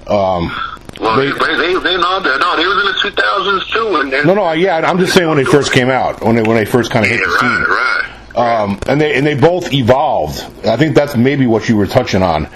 Um, 0.07 0.51
Well, 0.99 1.17
They- 1.17 1.25
they, 1.27 1.31
they, 1.31 1.55
they, 1.55 1.73
they 1.73 1.97
that. 1.97 2.37
No, 2.39 2.55
they 2.55 2.65
was 2.65 3.03
in 3.03 3.11
the 3.11 3.21
2000s 3.21 3.71
too. 3.73 3.95
And 3.97 4.13
then, 4.13 4.25
no, 4.27 4.33
no, 4.33 4.51
yeah, 4.53 4.77
I'm 4.77 4.97
just 4.97 5.13
saying 5.13 5.27
when 5.27 5.37
they 5.37 5.43
first 5.43 5.73
came 5.73 5.89
out, 5.89 6.21
when 6.23 6.35
they 6.37 6.41
when 6.41 6.55
they 6.55 6.65
first 6.65 6.89
kind 6.89 7.05
of 7.05 7.11
Yeah, 7.11 7.17
hit 7.17 7.25
the 7.25 7.39
scene. 7.39 7.49
right, 7.49 8.01
right. 8.35 8.61
Um, 8.61 8.79
and 8.87 8.99
they 9.01 9.13
and 9.15 9.25
they 9.25 9.35
both 9.35 9.73
evolved. 9.73 10.39
I 10.65 10.77
think 10.77 10.95
that's 10.95 11.15
maybe 11.17 11.47
what 11.47 11.67
you 11.69 11.75
were 11.77 11.87
touching 11.87 12.21
on. 12.23 12.47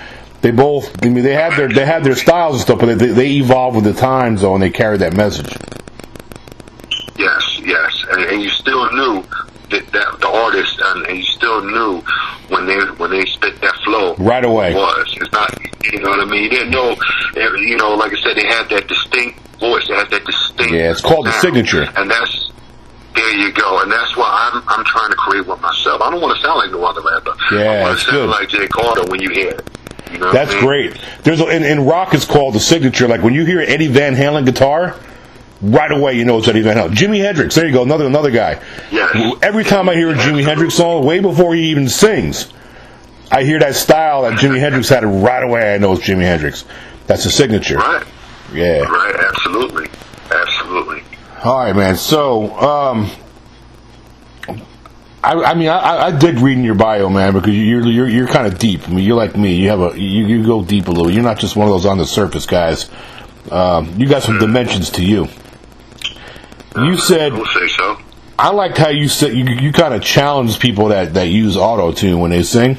They 0.41 0.51
both, 0.51 1.03
I 1.03 1.09
mean, 1.09 1.23
they 1.25 1.33
had 1.33 1.57
their 1.57 1.67
they 1.67 1.85
had 1.85 2.03
their 2.03 2.15
styles 2.15 2.53
and 2.55 2.61
stuff, 2.61 2.79
but 2.79 2.97
they, 2.97 3.07
they 3.07 3.29
evolved 3.37 3.75
with 3.75 3.85
the 3.85 3.93
times, 3.93 4.41
though, 4.41 4.53
and 4.53 4.63
they 4.63 4.69
carried 4.69 5.01
that 5.01 5.13
message. 5.15 5.53
And, 8.09 8.23
and 8.25 8.41
you 8.41 8.49
still 8.49 8.91
knew 8.91 9.21
that, 9.69 9.85
that 9.91 10.19
the 10.19 10.27
artist, 10.27 10.79
and, 10.83 11.05
and 11.07 11.17
you 11.17 11.23
still 11.25 11.61
knew 11.63 12.01
when 12.49 12.65
they 12.65 12.77
when 12.97 13.11
they 13.11 13.25
spit 13.25 13.59
that 13.61 13.75
flow 13.85 14.15
Right 14.15 14.43
away. 14.43 14.73
was. 14.73 15.15
It's 15.21 15.31
not, 15.31 15.53
you 15.83 15.99
know 16.01 16.09
what 16.09 16.19
I 16.21 16.25
mean. 16.25 16.43
You 16.43 16.49
didn't 16.49 16.71
know, 16.71 16.95
you 17.35 17.77
know, 17.77 17.93
like 17.95 18.11
I 18.13 18.21
said, 18.21 18.35
they 18.35 18.47
had 18.47 18.67
that 18.69 18.87
distinct 18.87 19.39
voice. 19.59 19.87
They 19.87 19.93
had 19.95 20.09
that 20.09 20.25
distinct. 20.25 20.73
Yeah, 20.73 20.91
it's 20.91 21.01
called 21.01 21.25
the 21.27 21.31
signature. 21.33 21.87
and 21.95 22.09
that's. 22.09 22.47
There 23.15 23.35
you 23.35 23.51
go, 23.51 23.81
and 23.81 23.91
that's 23.91 24.15
why 24.15 24.51
I'm 24.53 24.63
I'm 24.67 24.85
trying 24.85 25.09
to 25.09 25.15
create 25.17 25.45
one 25.45 25.59
myself. 25.61 26.01
I 26.01 26.09
don't 26.09 26.21
want 26.21 26.37
to 26.37 26.43
sound 26.43 26.57
like 26.59 26.71
no 26.71 26.85
other 26.85 27.01
rapper. 27.01 27.33
Yeah, 27.53 27.71
I 27.71 27.81
want 27.81 27.99
to 27.99 28.05
sound 28.05 28.15
good. 28.17 28.29
like 28.29 28.49
Jay 28.49 28.67
Carter 28.67 29.01
when 29.11 29.19
you 29.21 29.29
hear 29.31 29.49
it. 29.49 29.67
You 30.11 30.19
know 30.19 30.31
That's 30.31 30.51
I 30.51 30.55
mean? 30.55 30.63
great. 30.63 30.97
There's 31.23 31.41
a, 31.41 31.47
in, 31.47 31.63
in 31.63 31.85
rock, 31.85 32.13
it's 32.13 32.23
called 32.25 32.53
the 32.55 32.59
signature. 32.59 33.07
Like 33.07 33.21
when 33.21 33.33
you 33.33 33.45
hear 33.45 33.59
Eddie 33.59 33.87
Van 33.87 34.15
Halen 34.15 34.45
guitar, 34.45 34.95
right 35.61 35.91
away 35.91 36.13
you 36.13 36.25
know 36.25 36.37
it's 36.37 36.47
Eddie 36.47 36.61
Van 36.61 36.77
Halen. 36.77 36.91
Jimi 36.91 37.19
Hendrix, 37.19 37.55
there 37.55 37.65
you 37.67 37.73
go, 37.73 37.83
another 37.83 38.05
another 38.05 38.31
guy. 38.31 38.61
Yes. 38.91 39.35
Every 39.41 39.63
time 39.63 39.89
I 39.89 39.95
hear 39.95 40.09
a 40.09 40.13
Jimi 40.15 40.43
Hendrix 40.43 40.75
song, 40.75 41.05
way 41.05 41.19
before 41.19 41.53
he 41.55 41.69
even 41.71 41.89
sings, 41.89 42.51
I 43.31 43.43
hear 43.43 43.59
that 43.59 43.75
style 43.75 44.23
that 44.23 44.39
Jimi 44.39 44.59
Hendrix 44.59 44.89
had, 44.89 45.03
and 45.03 45.23
right 45.23 45.43
away 45.43 45.73
I 45.75 45.77
know 45.77 45.93
it's 45.93 46.01
Jimi 46.07 46.21
Hendrix. 46.23 46.65
That's 47.07 47.25
a 47.25 47.29
signature. 47.31 47.77
Right, 47.77 48.05
Yeah. 48.53 48.79
right, 48.81 49.15
absolutely, 49.15 49.87
absolutely. 50.31 51.03
All 51.43 51.57
right, 51.59 51.75
man. 51.75 51.95
So, 51.95 52.51
um, 52.59 53.09
I, 55.23 55.33
I 55.33 55.53
mean, 55.53 55.67
I, 55.69 56.07
I 56.07 56.11
did 56.17 56.39
reading 56.39 56.63
your 56.63 56.75
bio, 56.75 57.09
man, 57.09 57.33
because 57.33 57.53
you're 57.55 57.85
you're 57.85 58.07
you're 58.07 58.27
kind 58.27 58.47
of 58.47 58.57
deep. 58.57 58.87
I 58.87 58.91
mean, 58.91 59.05
you're 59.05 59.17
like 59.17 59.35
me. 59.35 59.55
You 59.55 59.69
have 59.69 59.81
a 59.81 59.99
you, 59.99 60.25
you 60.27 60.45
go 60.45 60.63
deep 60.63 60.87
a 60.87 60.91
little. 60.91 61.11
You're 61.11 61.23
not 61.23 61.39
just 61.39 61.55
one 61.57 61.67
of 61.67 61.73
those 61.73 61.85
on 61.85 61.97
the 61.97 62.05
surface 62.05 62.45
guys. 62.45 62.89
Um, 63.51 63.93
you 63.99 64.07
got 64.07 64.23
some 64.23 64.37
dimensions 64.39 64.89
to 64.91 65.03
you. 65.03 65.27
You 66.75 66.97
said 66.97 67.33
We'll 67.33 67.45
say 67.47 67.67
so. 67.67 67.99
I 68.37 68.51
liked 68.51 68.77
how 68.77 68.89
you 68.89 69.07
said 69.07 69.33
you, 69.33 69.43
you 69.45 69.71
kind 69.71 69.93
of 69.93 70.01
challenged 70.01 70.61
people 70.61 70.89
that 70.89 71.15
that 71.15 71.27
use 71.27 71.57
auto 71.57 71.91
tune 71.91 72.19
when 72.19 72.31
they 72.31 72.43
sing. 72.43 72.77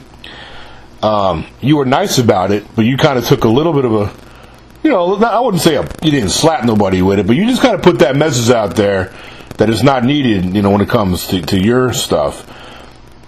Um, 1.03 1.47
you 1.61 1.77
were 1.77 1.85
nice 1.85 2.19
about 2.19 2.51
it, 2.51 2.65
but 2.75 2.85
you 2.85 2.97
kind 2.97 3.19
of 3.19 3.27
took 3.27 3.45
a 3.45 3.49
little 3.49 3.73
bit 3.73 3.85
of 3.85 3.95
a, 3.95 4.13
you 4.83 4.91
know, 4.91 5.17
I 5.17 5.41
wouldn't 5.41 5.63
say 5.63 5.77
a, 5.77 5.83
you 6.03 6.11
didn't 6.11 6.31
slap 6.31 6.65
nobody 6.65 7.01
with 7.01 7.19
it, 7.19 7.27
but 7.27 7.37
you 7.37 7.47
just 7.47 7.63
kind 7.63 7.75
of 7.75 7.83
put 7.83 8.01
that 8.01 8.17
message 8.17 8.51
out 8.55 8.77
there 8.77 9.13
that 9.57 9.71
is 9.71 9.83
not 9.83 10.05
needed, 10.05 10.55
you 10.55 10.63
know, 10.63 10.71
when 10.71 10.81
it 10.81 10.89
comes 10.89 11.27
to, 11.29 11.41
to 11.43 11.59
your 11.59 11.93
stuff. 11.93 12.47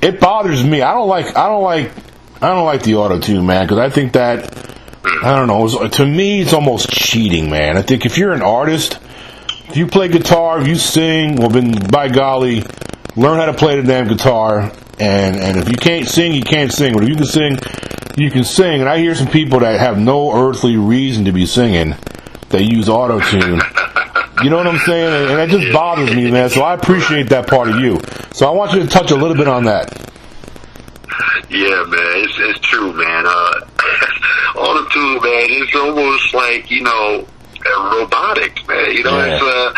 It 0.02 0.20
bothers 0.20 0.64
me. 0.64 0.82
I 0.82 0.92
don't 0.92 1.08
like. 1.08 1.36
I 1.36 1.46
don't 1.46 1.62
like. 1.62 1.92
I 2.42 2.48
don't 2.48 2.64
like 2.64 2.82
the 2.82 2.96
auto 2.96 3.20
tune, 3.20 3.46
man, 3.46 3.66
because 3.66 3.78
I 3.78 3.88
think 3.88 4.14
that 4.14 4.74
I 5.22 5.36
don't 5.36 5.46
know. 5.46 5.64
It's, 5.64 5.96
to 5.96 6.06
me, 6.06 6.40
it's 6.40 6.52
almost 6.52 6.90
cheating, 6.90 7.50
man. 7.50 7.76
I 7.76 7.82
think 7.82 8.04
if 8.04 8.18
you're 8.18 8.32
an 8.32 8.42
artist, 8.42 8.98
if 9.72 9.78
you 9.78 9.86
play 9.86 10.08
guitar, 10.08 10.60
if 10.60 10.68
you 10.68 10.74
sing, 10.74 11.36
well, 11.36 11.48
then 11.48 11.72
by 11.88 12.06
golly, 12.06 12.62
learn 13.16 13.38
how 13.38 13.46
to 13.46 13.54
play 13.54 13.80
the 13.80 13.82
damn 13.82 14.06
guitar. 14.06 14.70
And 15.00 15.36
and 15.36 15.56
if 15.56 15.70
you 15.70 15.76
can't 15.76 16.06
sing, 16.06 16.32
you 16.32 16.42
can't 16.42 16.70
sing. 16.70 16.92
But 16.92 17.04
if 17.04 17.08
you 17.08 17.16
can 17.16 17.24
sing, 17.24 17.58
you 18.18 18.30
can 18.30 18.44
sing. 18.44 18.80
And 18.80 18.88
I 18.88 18.98
hear 18.98 19.14
some 19.14 19.28
people 19.28 19.60
that 19.60 19.80
have 19.80 19.98
no 19.98 20.30
earthly 20.30 20.76
reason 20.76 21.24
to 21.24 21.32
be 21.32 21.46
singing. 21.46 21.94
They 22.50 22.64
use 22.64 22.90
auto 22.90 23.18
tune. 23.18 23.62
You 24.44 24.50
know 24.50 24.58
what 24.58 24.66
I'm 24.66 24.78
saying? 24.80 25.30
And, 25.30 25.38
that 25.38 25.48
just 25.48 25.72
bothers 25.72 26.14
me, 26.14 26.30
man. 26.30 26.50
So 26.50 26.60
I 26.60 26.74
appreciate 26.74 27.30
that 27.30 27.48
part 27.48 27.70
of 27.70 27.76
you. 27.80 27.98
So 28.34 28.46
I 28.46 28.50
want 28.50 28.72
you 28.74 28.80
to 28.80 28.86
touch 28.86 29.10
a 29.10 29.16
little 29.16 29.36
bit 29.36 29.48
on 29.48 29.64
that. 29.64 29.90
Yeah, 31.48 31.84
man, 31.88 32.24
it's 32.24 32.34
it's 32.38 32.58
true, 32.60 32.92
man. 32.92 33.24
Uh, 33.26 33.60
the 34.54 34.88
two, 34.92 35.14
man, 35.14 35.46
it's 35.48 35.74
almost 35.74 36.34
like 36.34 36.70
you 36.70 36.82
know, 36.82 37.26
robotic, 37.66 38.66
man. 38.68 38.90
You 38.92 39.02
know, 39.04 39.18
Yeah. 39.18 39.34
it's 39.34 39.42
uh, 39.42 39.72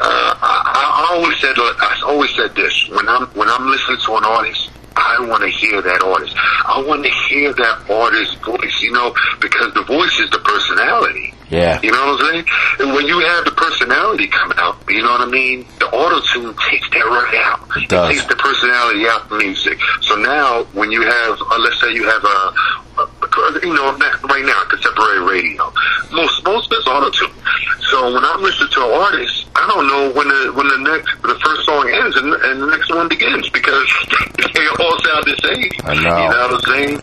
uh, 0.00 0.34
I, 0.42 1.08
I 1.10 1.14
always 1.16 1.38
said, 1.40 1.54
I 1.58 2.00
always 2.06 2.34
said 2.34 2.54
this 2.54 2.88
when 2.90 3.08
I'm 3.08 3.26
when 3.28 3.48
I'm 3.48 3.66
listening 3.68 3.98
to 4.06 4.16
an 4.16 4.24
artist. 4.24 4.70
I 4.98 5.26
want 5.28 5.42
to 5.42 5.48
hear 5.50 5.82
that 5.82 6.02
artist. 6.02 6.34
I 6.64 6.82
want 6.86 7.04
to 7.04 7.10
hear 7.28 7.52
that 7.52 7.90
artist's 7.90 8.34
voice, 8.36 8.80
you 8.80 8.92
know, 8.92 9.14
because 9.40 9.74
the 9.74 9.82
voice 9.82 10.18
is 10.18 10.30
the 10.30 10.38
personality. 10.38 11.34
Yeah. 11.50 11.78
You 11.82 11.92
know 11.92 12.00
what 12.16 12.24
I'm 12.24 12.32
saying? 12.32 12.44
And 12.80 12.92
when 12.94 13.06
you 13.06 13.20
have 13.20 13.44
the 13.44 13.52
personality 13.52 14.26
come 14.26 14.52
out, 14.56 14.78
you 14.88 15.02
know 15.02 15.10
what 15.12 15.20
I 15.20 15.30
mean? 15.30 15.66
The 15.78 15.86
auto 15.86 16.18
tune 16.32 16.56
takes 16.70 16.88
that 16.90 17.04
right 17.04 17.34
out. 17.44 17.60
It 17.76 17.88
does. 17.88 18.08
takes 18.10 18.26
the 18.26 18.34
personality 18.36 19.06
out 19.06 19.30
of 19.30 19.38
music. 19.38 19.78
So 20.00 20.16
now, 20.16 20.64
when 20.72 20.90
you 20.90 21.02
have, 21.02 21.38
uh, 21.40 21.58
let's 21.60 21.78
say 21.80 21.92
you 21.94 22.04
have 22.08 22.24
a, 22.24 22.52
you 23.62 23.74
know, 23.74 23.92
right 23.96 24.44
now, 24.44 24.64
contemporary 24.68 25.22
radio, 25.24 25.72
most 26.12 26.44
most 26.44 26.66
of 26.70 26.78
it's 26.78 26.86
auto 26.86 27.10
tune. 27.10 27.32
So 27.90 28.12
when 28.12 28.24
I 28.24 28.36
listen 28.40 28.68
to 28.70 28.80
an 28.82 28.92
artist, 28.92 29.46
I 29.54 29.64
don't 29.68 29.86
know 29.86 30.10
when 30.12 30.28
the 30.28 30.52
when 30.52 30.68
the 30.68 30.80
next 30.82 31.10
the 31.22 31.38
first 31.38 31.62
song 31.64 31.88
ends 31.88 32.16
and, 32.16 32.32
and 32.32 32.62
the 32.62 32.66
next 32.66 32.90
one 32.90 33.08
begins 33.08 33.48
because 33.50 33.88
they 34.54 34.66
all 34.82 34.96
sound 35.06 35.24
the 35.24 35.36
same. 35.40 35.70
I 35.86 35.94
know. 35.94 36.02
You 36.02 36.28
know 36.28 36.40
what 36.50 36.58
I'm 36.58 36.66
saying? 36.66 37.00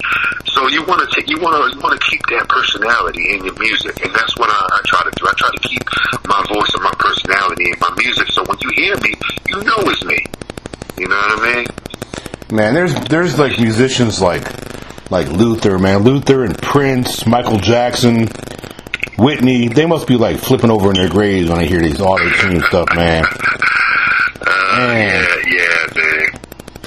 So 0.53 0.67
you 0.69 0.83
want 0.85 1.01
to 1.01 1.09
take 1.15 1.29
you 1.29 1.39
want 1.39 1.57
to 1.57 1.75
you 1.75 1.81
want 1.81 1.99
to 1.99 2.03
keep 2.05 2.21
that 2.29 2.45
personality 2.47 3.33
in 3.33 3.45
your 3.45 3.57
music, 3.57 3.95
and 4.03 4.13
that's 4.13 4.37
what 4.37 4.49
I, 4.49 4.59
I 4.59 4.79
try 4.85 5.01
to 5.01 5.13
do. 5.17 5.25
I 5.25 5.33
try 5.33 5.49
to 5.49 5.61
keep 5.65 5.83
my 6.27 6.41
voice 6.53 6.71
and 6.77 6.83
my 6.83 6.95
personality 6.99 7.71
in 7.71 7.77
my 7.81 7.93
music. 7.97 8.29
So 8.31 8.43
when 8.45 8.57
you 8.61 8.69
hear 8.75 8.95
me, 9.01 9.13
you 9.49 9.57
know 9.63 9.79
it's 9.89 10.03
me. 10.05 10.19
You 10.97 11.07
know 11.07 11.15
what 11.15 11.39
I 11.39 11.55
mean? 11.55 11.65
Man, 12.53 12.73
there's 12.75 12.93
there's 13.09 13.39
like 13.39 13.57
musicians 13.59 14.21
like 14.21 14.45
like 15.09 15.27
Luther, 15.27 15.77
man, 15.79 16.03
Luther 16.03 16.43
and 16.43 16.57
Prince, 16.57 17.25
Michael 17.25 17.57
Jackson, 17.57 18.27
Whitney. 19.17 19.67
They 19.67 19.85
must 19.85 20.07
be 20.07 20.15
like 20.17 20.37
flipping 20.37 20.71
over 20.71 20.89
in 20.89 20.95
their 20.95 21.09
graves 21.09 21.49
when 21.49 21.59
they 21.59 21.67
hear 21.67 21.81
these 21.81 21.99
auto 22.01 22.29
tune 22.29 22.61
stuff, 22.61 22.87
man. 22.95 23.25
Uh, 24.45 24.77
Man. 24.77 25.27
yeah, 25.47 25.55
yeah, 25.55 25.87
man. 25.95 26.39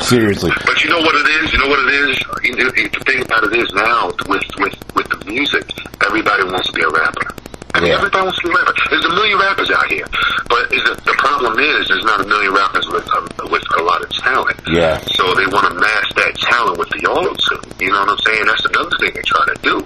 Seriously, 0.03 0.51
But 0.65 0.85
you 0.85 0.91
know 0.91 1.01
what 1.01 1.15
it 1.15 1.45
is? 1.45 1.53
You 1.53 1.59
know 1.59 1.69
what 1.69 1.79
it 1.81 1.95
is? 2.11 2.19
You 2.45 2.57
know, 2.57 2.71
the 2.71 3.03
thing 3.07 3.23
about 3.23 3.45
it 3.45 3.57
is 3.57 3.73
now 3.73 4.09
with 4.29 4.45
with 4.59 4.95
with 4.95 5.09
the 5.09 5.25
music, 5.27 5.65
everybody 6.05 6.45
wants 6.45 6.67
to 6.69 6.73
be 6.75 6.83
a 6.83 6.89
rapper. 6.89 7.35
I 7.77 7.81
mean, 7.81 7.91
Yeah. 7.93 8.01
everybody 8.01 8.25
wants 8.25 8.41
to 8.41 8.49
be 8.49 8.51
a 8.51 8.57
rapper. 8.57 8.73
There's 8.89 9.05
a 9.05 9.13
million 9.13 9.39
rappers 9.39 9.71
out 9.71 9.87
here, 9.93 10.07
but 10.49 10.73
is 10.73 10.81
it, 10.89 10.97
the 11.05 11.13
problem 11.21 11.61
is 11.61 11.89
there's 11.89 12.05
not 12.09 12.25
a 12.25 12.27
million 12.27 12.55
rappers 12.57 12.87
with 12.89 13.05
um, 13.13 13.29
with 13.53 13.63
a 13.77 13.83
lot 13.85 14.01
of 14.01 14.09
talent. 14.17 14.57
Yeah. 14.67 14.97
So 15.13 15.35
they 15.37 15.45
want 15.53 15.69
to 15.69 15.75
mask 15.77 16.17
that 16.17 16.33
talent 16.41 16.79
with 16.81 16.89
the 16.89 17.05
auto 17.05 17.37
tune. 17.37 17.61
You 17.79 17.93
know 17.93 18.01
what 18.01 18.17
I'm 18.17 18.23
saying? 18.25 18.47
That's 18.49 18.65
another 18.65 18.97
thing 18.97 19.13
they 19.13 19.21
try 19.29 19.45
to 19.53 19.57
do. 19.61 19.77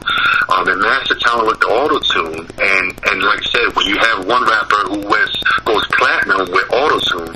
Um, 0.55 0.63
they 0.71 0.77
mask 0.79 1.11
the 1.11 1.19
talent 1.19 1.51
with 1.51 1.59
the 1.59 1.67
auto 1.67 1.99
tune, 1.99 2.47
and 2.63 2.87
and 3.11 3.17
like 3.27 3.43
I 3.43 3.49
said, 3.51 3.67
when 3.75 3.87
you 3.91 3.99
have 3.99 4.23
one 4.25 4.47
rapper 4.47 4.81
who 4.95 4.99
was 5.11 5.31
goes 5.67 5.83
platinum 5.99 6.47
with 6.55 6.67
auto 6.71 6.99
tune, 7.11 7.35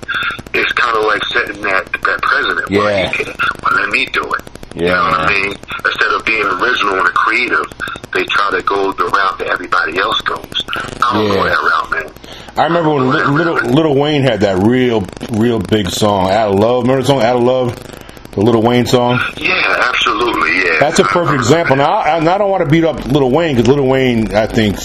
it's 0.55 0.71
kind 0.79 0.95
of 0.97 1.03
like 1.11 1.23
setting 1.35 1.63
that 1.67 1.83
that 2.07 2.19
precedent. 2.23 2.71
Well, 2.71 2.87
Yeah. 2.95 3.11
well, 3.59 3.75
let 3.75 3.91
me 3.91 4.07
do 4.07 4.23
it. 4.39 4.43
You 4.75 4.87
Yeah, 4.87 4.95
know 4.95 5.03
what 5.05 5.21
I 5.21 5.33
mean? 5.33 5.55
Instead 5.87 6.11
of 6.13 6.25
being 6.25 6.45
original 6.45 6.99
and 6.99 7.15
creative, 7.15 7.65
they 8.13 8.25
try 8.25 8.51
to 8.51 8.63
go 8.63 8.93
the 8.93 9.05
route 9.05 9.39
that 9.39 9.47
everybody 9.49 9.99
else 9.99 10.21
goes. 10.23 10.65
I 10.75 11.15
don't 11.15 11.27
Yeah. 11.27 11.35
go 11.35 11.45
that 11.45 11.63
route, 11.63 11.91
man. 11.91 12.13
I 12.57 12.65
remember 12.65 12.91
when 12.91 13.11
Li- 13.11 13.25
Little 13.25 13.55
Little 13.71 13.95
Wayne 13.97 14.23
had 14.23 14.41
that 14.41 14.59
real 14.59 15.05
real 15.31 15.59
big 15.61 15.91
song, 15.91 16.31
"Out 16.31 16.55
of 16.55 16.61
Love." 16.61 16.83
Remember 16.83 17.03
the 17.03 17.07
song 17.09 17.23
"Out 17.23 17.37
of 17.37 17.43
Love," 17.43 17.77
the 18.33 18.41
Little 18.41 18.63
Wayne 18.63 18.87
song. 18.87 19.21
Yeah, 19.37 19.53
absolutely. 19.89 20.57
Yeah, 20.65 20.79
That's 20.81 20.99
a 20.99 21.05
perfect 21.05 21.35
example. 21.39 21.77
Now, 21.77 21.91
I, 21.99 22.17
and 22.17 22.29
I 22.29 22.37
don't 22.39 22.51
want 22.51 22.65
to 22.65 22.69
beat 22.71 22.85
up 22.85 23.05
Little 23.07 23.31
Wayne 23.31 23.55
because 23.57 23.69
Little 23.69 23.87
Wayne, 23.87 24.35
I 24.35 24.47
think, 24.47 24.77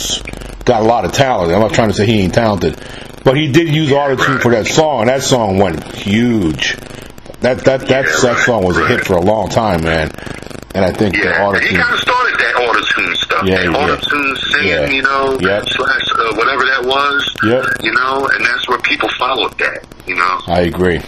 got 0.65 0.81
a 0.81 0.85
lot 0.85 1.03
of 1.05 1.13
talent. 1.13 1.51
I'm 1.51 1.61
not 1.61 1.73
trying 1.73 1.89
to 1.89 1.95
say 1.95 2.05
he 2.05 2.21
ain't 2.21 2.33
talented, 2.33 2.79
but 3.23 3.35
he 3.37 3.47
did 3.51 3.69
use 3.73 3.91
auto 3.91 4.15
tune 4.15 4.39
for 4.39 4.51
that 4.51 4.67
song, 4.67 5.01
and 5.01 5.09
that 5.09 5.23
song 5.23 5.57
went 5.57 5.83
huge. 5.95 6.75
That 7.41 7.59
that 7.65 7.81
that 7.87 8.05
Yeah, 8.05 8.33
that 8.33 8.37
song 8.45 8.63
was 8.65 8.77
a 8.77 8.87
hit 8.87 9.05
for 9.05 9.13
a 9.13 9.21
long 9.21 9.49
time, 9.49 9.83
man. 9.83 10.11
And 10.75 10.85
I 10.85 10.91
think 10.91 11.15
the 11.15 11.23
Yeah, 11.29 11.45
auto 11.47 11.59
he 11.59 11.75
kind 11.75 11.93
of 11.93 11.99
started 11.99 12.35
that 12.39 12.55
auto-tune 12.61 13.15
stuff. 13.15 13.43
Yeah, 13.45 13.57
that 13.63 13.69
auto-tune 13.75 14.35
singing, 14.51 14.67
Yeah. 14.69 14.89
you 14.89 15.01
know, 15.01 15.37
Yep. 15.41 15.63
slash 15.69 16.01
uh, 16.15 16.35
whatever 16.35 16.63
that 16.65 16.83
was. 16.85 17.35
Yep. 17.43 17.65
You 17.81 17.93
know, 17.93 18.27
and 18.33 18.45
that's 18.45 18.67
where 18.67 18.77
people 18.79 19.09
followed 19.17 19.57
that. 19.57 19.83
You 20.05 20.15
know. 20.15 20.39
I 20.47 20.61
agree. 20.61 20.99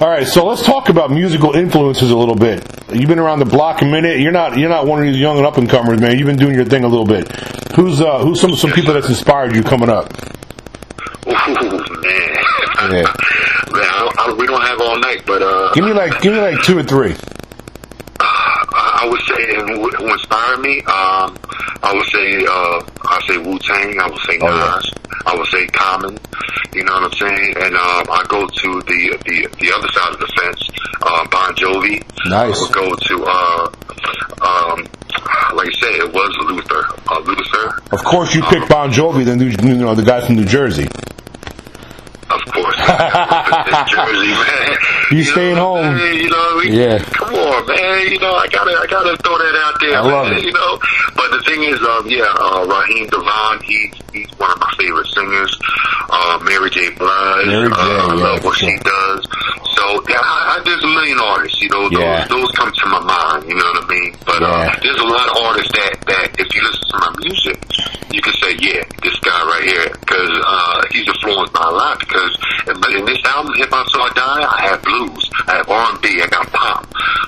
All 0.00 0.08
right, 0.08 0.26
so 0.28 0.46
let's 0.46 0.62
talk 0.62 0.88
about 0.88 1.10
musical 1.10 1.54
influences 1.56 2.10
a 2.12 2.16
little 2.16 2.36
bit. 2.36 2.62
You've 2.92 3.08
been 3.08 3.18
around 3.18 3.40
the 3.40 3.44
block 3.46 3.82
a 3.82 3.84
minute. 3.84 4.20
You're 4.20 4.30
not 4.30 4.56
you're 4.56 4.68
not 4.70 4.86
one 4.86 5.00
of 5.00 5.06
these 5.06 5.16
young 5.18 5.38
and 5.38 5.46
up 5.46 5.56
and 5.58 5.68
comers, 5.68 6.00
man. 6.00 6.16
You've 6.16 6.26
been 6.28 6.36
doing 6.36 6.54
your 6.54 6.64
thing 6.64 6.84
a 6.84 6.88
little 6.88 7.04
bit. 7.06 7.26
Who's 7.74 8.00
uh 8.00 8.20
who's 8.20 8.40
some 8.40 8.54
some 8.54 8.70
people 8.70 8.94
that's 8.94 9.08
inspired 9.08 9.56
you 9.56 9.62
coming 9.64 9.88
up? 9.90 10.12
Ooh, 11.26 11.32
man. 11.32 12.36
Yeah. 12.92 13.12
I, 14.28 14.34
we 14.34 14.46
don't 14.46 14.62
have 14.62 14.80
all 14.80 14.98
night, 14.98 15.22
but 15.26 15.42
uh, 15.42 15.72
Give 15.74 15.84
me 15.84 15.92
like 15.92 16.20
give 16.20 16.32
me 16.32 16.40
like 16.40 16.62
two 16.62 16.78
or 16.78 16.82
three. 16.82 17.14
I 18.20 19.00
I 19.02 19.08
would 19.08 19.20
say 19.22 19.54
who, 19.54 19.88
who 19.90 20.12
inspired 20.12 20.60
me. 20.60 20.78
Um, 20.80 21.36
I 21.82 21.92
would 21.94 22.06
say 22.06 22.44
uh, 22.44 22.80
I 23.08 23.20
say 23.26 23.38
Wu 23.38 23.58
Tang. 23.58 23.98
I 24.00 24.08
would 24.08 24.20
say 24.20 24.38
Oh, 24.42 24.48
yeah. 24.48 24.74
Nas. 24.76 24.90
I 25.26 25.36
would 25.36 25.46
say 25.48 25.66
Common. 25.68 26.18
You 26.74 26.84
know 26.84 26.92
what 26.94 27.04
I'm 27.04 27.12
saying? 27.12 27.54
And 27.56 27.74
um, 27.76 28.06
I 28.10 28.24
go 28.28 28.46
to 28.46 28.68
the 28.82 29.18
the 29.24 29.48
the 29.60 29.72
other 29.76 29.88
side 29.92 30.12
of 30.14 30.20
the 30.20 30.26
fence. 30.36 30.68
Uh, 31.02 31.26
Bon 31.28 31.54
Jovi. 31.54 32.02
Nice. 32.28 32.56
I 32.56 32.60
would 32.60 32.72
go 32.74 32.94
to 32.94 33.24
uh, 33.24 33.70
um, 34.42 34.84
like 35.54 35.68
I 35.68 35.72
said, 35.80 35.94
it 35.94 36.12
was 36.12 36.36
Luther. 36.50 36.84
Uh, 37.08 37.20
Luther. 37.20 37.82
Of 37.92 38.04
course, 38.04 38.34
you 38.34 38.42
picked 38.42 38.68
Bon 38.68 38.90
Jovi, 38.90 39.24
the 39.24 39.36
new, 39.36 39.46
you 39.46 39.76
know 39.76 39.94
the 39.94 40.02
guy 40.02 40.20
from 40.24 40.36
New 40.36 40.44
Jersey. 40.44 40.86
Of 42.30 42.40
course. 42.52 42.76
Jersey, 43.88 44.28
man. 44.42 44.76
You 45.10 45.24
staying 45.24 45.56
know 45.56 45.76
I'm 45.76 45.96
home. 45.96 46.14
You 46.14 46.28
know, 46.30 46.60
Yeah. 46.60 46.98
Come 46.98 47.34
on, 47.58 47.66
man. 47.66 48.12
You 48.12 48.18
know, 48.18 48.34
I 48.34 48.46
gotta, 48.48 48.72
I 48.78 48.86
gotta 48.86 49.16
throw 49.22 49.36
that 49.38 49.54
out 49.64 49.76
there. 49.80 49.96
I 49.96 50.00
love 50.00 50.26
man, 50.30 50.38
it. 50.38 50.44
You 50.46 50.52
know, 50.52 50.78
but 51.16 51.30
the 51.34 51.42
thing 51.46 51.62
is, 51.64 51.80
um, 51.82 52.06
yeah, 52.08 52.28
uh, 52.38 52.64
Raheem 52.66 53.06
DeVaughn, 53.10 53.62
he, 53.64 53.90
he's 54.12 54.30
one 54.38 54.50
of 54.52 54.58
my 54.60 54.70
favorite 54.78 55.06
singers. 55.14 55.52
Uh, 56.10 56.38
Mary 56.42 56.70
J. 56.70 56.90
Blige, 56.96 57.46
Mary 57.46 57.68
J., 57.68 57.74
uh, 57.76 58.08
I 58.08 58.14
love 58.14 58.44
what 58.44 58.56
she 58.56 58.72
does. 58.80 59.20
So, 59.76 59.84
yeah, 60.08 60.18
I, 60.22 60.56
I, 60.58 60.62
there's 60.64 60.82
a 60.82 60.88
million 60.90 61.18
artists. 61.20 61.60
You 61.60 61.68
know, 61.70 61.88
those, 61.90 62.00
Yeah. 62.00 62.26
those 62.28 62.50
come 62.56 62.72
to 62.72 62.86
my 62.88 63.00
mind. 63.04 63.44
You 63.48 63.54
know 63.54 63.68
what 63.76 63.84
I 63.84 63.86
mean? 63.88 64.12
But 64.24 64.40
Yeah. 64.40 64.48
uh, 64.48 64.80
there's 64.82 65.00
a 65.00 65.06
lot 65.08 65.26
of 65.28 65.36
artists 65.44 65.72
that, 65.76 65.94
that 66.08 66.26
if 66.40 66.48
you 66.54 66.60
listen 66.64 66.86
to 66.88 66.98
my 66.98 67.12
music, 67.22 67.56
you 68.10 68.22
can 68.22 68.32
say, 68.40 68.56
yeah, 68.58 68.82
this 69.04 69.16
guy 69.20 69.36
right 69.46 69.64
here, 69.68 69.88
because 70.00 70.32
uh, 70.42 70.80
he's 70.90 71.06
influenced 71.06 71.52
by 71.52 71.62
a 71.62 71.70
lot. 71.76 72.00
Because 72.00 72.32
but 72.66 72.90
in 72.92 73.04
this 73.04 73.20
album, 73.24 73.52
Hip 73.56 73.68
Hop 73.70 73.86
Till 73.92 74.02
I 74.02 74.10
Die, 74.16 74.42
I 74.48 74.60
have 74.68 74.82
blues, 74.82 75.30
I 75.46 75.56
have 75.60 75.68
R&B, 75.68 76.20
I 76.22 76.26
got 76.28 76.46
pop, 76.52 76.84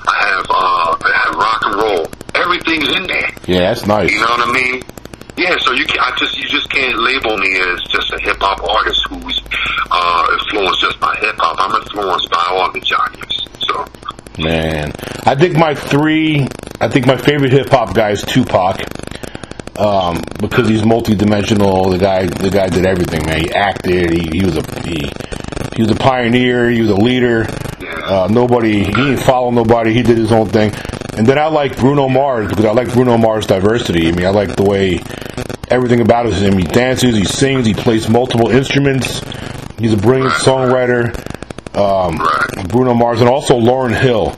I 0.09 0.20
have 0.21 0.45
uh, 0.49 0.97
have 1.01 1.35
rock 1.35 1.61
and 1.65 1.75
roll. 1.81 2.05
Everything's 2.35 2.89
in 2.95 3.07
there. 3.07 3.29
Yeah, 3.47 3.73
that's 3.73 3.85
nice. 3.85 4.11
You 4.11 4.19
know 4.21 4.29
what 4.29 4.49
I 4.49 4.51
mean? 4.53 4.83
Yeah, 5.37 5.55
so 5.59 5.71
you 5.73 5.85
can, 5.85 5.99
I 5.99 6.13
just 6.17 6.37
you 6.37 6.47
just 6.47 6.69
can't 6.69 6.99
label 6.99 7.37
me 7.37 7.49
as 7.57 7.81
just 7.89 8.11
a 8.13 8.19
hip 8.21 8.37
hop 8.39 8.61
artist 8.63 9.01
who's 9.09 9.41
uh, 9.89 10.37
influenced 10.39 10.81
just 10.81 10.99
by 10.99 11.15
hip 11.19 11.35
hop. 11.39 11.57
I'm 11.59 11.81
influenced 11.81 12.29
by 12.29 12.45
all 12.51 12.71
the 12.71 12.81
genres. 12.81 13.47
So 13.59 13.85
Man, 14.37 14.91
I 15.25 15.35
think 15.35 15.57
my 15.57 15.73
three. 15.75 16.47
I 16.79 16.87
think 16.87 17.05
my 17.05 17.17
favorite 17.17 17.51
hip 17.51 17.69
hop 17.69 17.93
guy 17.93 18.11
is 18.11 18.23
Tupac, 18.23 18.81
um, 19.79 20.21
because 20.39 20.67
he's 20.67 20.85
multi-dimensional. 20.85 21.89
The 21.89 21.97
guy, 21.97 22.25
the 22.25 22.49
guy 22.49 22.69
did 22.69 22.85
everything. 22.85 23.25
Man, 23.25 23.39
he 23.41 23.51
acted. 23.51 24.11
He, 24.11 24.39
he 24.39 24.45
was 24.45 24.57
a 24.57 24.81
he, 24.81 25.11
he 25.75 25.81
was 25.81 25.91
a 25.91 25.95
pioneer. 25.95 26.69
He 26.69 26.81
was 26.81 26.89
a 26.89 26.95
leader. 26.95 27.45
Uh, 28.11 28.27
nobody. 28.29 28.79
He 28.83 28.91
didn't 28.91 29.17
follow 29.17 29.51
nobody. 29.51 29.93
He 29.93 30.01
did 30.03 30.17
his 30.17 30.31
own 30.31 30.47
thing. 30.49 30.73
And 31.17 31.25
then 31.25 31.37
I 31.37 31.47
like 31.47 31.77
Bruno 31.77 32.09
Mars 32.09 32.49
because 32.49 32.65
I 32.65 32.71
like 32.71 32.91
Bruno 32.93 33.17
Mars' 33.17 33.45
diversity. 33.45 34.09
I 34.09 34.11
mean, 34.11 34.25
I 34.25 34.29
like 34.31 34.55
the 34.55 34.63
way 34.63 35.01
everything 35.69 36.01
about 36.01 36.25
him. 36.31 36.57
He 36.57 36.63
dances. 36.65 37.15
He 37.15 37.23
sings. 37.23 37.65
He 37.65 37.73
plays 37.73 38.09
multiple 38.09 38.49
instruments. 38.49 39.21
He's 39.79 39.93
a 39.93 39.97
brilliant 39.97 40.33
songwriter. 40.33 41.15
Um. 41.75 42.19
Bruno 42.67 42.93
Mars 42.93 43.21
and 43.21 43.29
also 43.29 43.57
Lauryn 43.59 43.97
Hill 43.97 44.31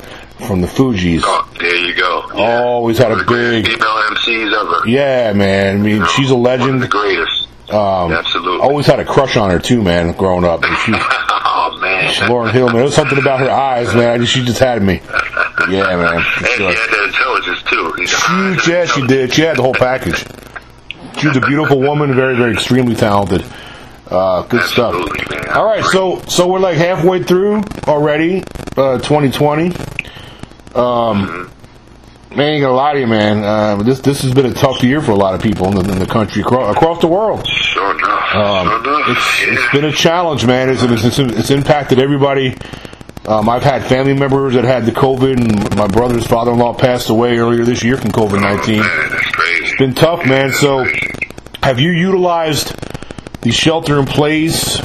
from 0.48 0.62
the 0.62 0.68
Fugees. 0.68 1.22
Oh, 1.24 1.50
there 1.60 1.76
you 1.76 1.96
go. 1.96 2.30
Always 2.36 2.98
had 3.00 3.08
a 3.08 3.16
One 3.16 3.20
of 3.22 3.26
the 3.28 3.34
greatest 3.34 3.66
big- 3.72 3.80
female 3.80 4.04
MCs 4.12 4.62
ever. 4.62 4.88
Yeah, 4.90 5.34
man. 5.34 5.76
I 5.76 5.80
mean, 5.80 5.94
You 5.96 6.00
know, 6.00 6.06
she's 6.08 6.30
a 6.30 6.36
of 6.36 6.80
the 6.80 6.88
greatest. 6.88 7.48
Um, 7.72 8.12
Absolutely. 8.12 8.60
always 8.60 8.86
had 8.86 9.00
a 9.00 9.06
crush 9.06 9.36
on 9.36 9.50
her 9.50 9.58
too, 9.60 9.82
man. 9.82 10.12
Growing 10.14 10.44
up, 10.46 10.64
she. 10.86 10.94
Lauryn 12.28 12.52
Hill, 12.52 12.70
man. 12.70 12.84
Was 12.84 12.96
something 12.96 13.18
about 13.18 13.40
her 13.40 13.50
eyes, 13.50 13.94
man. 13.96 14.26
She 14.26 14.44
just 14.44 14.60
had 14.60 14.82
me. 14.82 15.02
Yeah, 15.70 15.96
man. 15.96 16.16
And 16.16 16.48
she 16.48 16.64
had 16.64 16.76
the 16.76 17.04
intelligence 17.08 17.64
too. 17.64 17.94
He's 17.98 18.26
Huge, 18.26 18.68
yeah, 18.68 18.86
she 18.86 19.06
did. 19.08 19.34
She 19.34 19.42
had 19.42 19.58
the 19.58 19.62
whole 19.62 19.74
package. 19.74 20.26
She 21.20 21.28
was 21.28 21.38
a 21.38 21.42
beautiful 21.42 21.80
woman, 21.80 22.14
very, 22.16 22.36
very 22.36 22.54
extremely 22.54 22.96
talented. 22.96 23.46
Uh, 24.10 24.44
good 24.44 24.64
stuff. 24.64 24.94
Man. 25.30 25.50
All 25.50 25.66
right, 25.66 25.84
so 25.86 26.22
so 26.28 26.48
we're 26.48 26.60
like 26.60 26.78
halfway 26.78 27.24
through 27.24 27.64
already, 27.88 28.44
uh, 28.76 28.98
2020. 29.00 29.72
Um, 30.76 31.52
man, 32.36 32.54
ain't 32.54 32.62
gonna 32.62 32.74
lie 32.74 32.94
to 32.94 33.00
you, 33.00 33.08
man. 33.08 33.44
Uh, 33.44 33.84
this 33.84 34.00
this 34.02 34.22
has 34.22 34.34
been 34.34 34.46
a 34.46 34.54
tough 34.54 34.84
year 34.84 35.02
for 35.02 35.12
a 35.12 35.16
lot 35.16 35.34
of 35.36 35.42
people 35.42 35.68
in 35.68 35.76
the, 35.76 35.92
in 35.92 36.00
the 36.00 36.06
country 36.06 36.42
across, 36.42 36.76
across 36.76 37.02
the 37.02 37.08
world. 37.08 37.48
Sure 37.48 37.98
enough. 37.98 38.36
Um, 38.36 38.68
sure 38.68 38.80
enough. 38.80 39.10
it's, 39.10 39.42
yeah. 39.42 39.54
it's 39.54 39.72
been 39.72 39.86
a 39.86 39.92
challenge, 39.92 40.46
man. 40.46 40.70
It's, 40.70 40.84
it's, 40.84 41.20
it's 41.20 41.52
impacted 41.52 42.00
everybody. 42.00 42.56
Um, 43.26 43.48
I've 43.48 43.64
had 43.64 43.84
family 43.86 44.14
members 44.14 44.54
that 44.56 44.66
had 44.66 44.86
the 44.86 44.92
COVID, 44.92 45.38
and 45.38 45.78
my 45.78 45.88
brother's 45.88 46.28
father-in-law 46.28 46.74
passed 46.74 47.10
away 47.10 47.38
earlier 47.38 47.64
this 47.64 47.82
year 47.84 47.96
from 47.96 48.12
COVID 48.12 48.42
nineteen. 48.42 48.82
That's 48.82 49.32
crazy. 49.32 49.78
Been 49.78 49.94
tough, 49.94 50.26
man. 50.26 50.52
So, 50.52 50.86
have 51.62 51.80
you 51.80 51.92
utilized 51.92 52.76
the 53.42 53.52
shelter 53.52 54.00
in 54.00 54.06
place, 54.06 54.78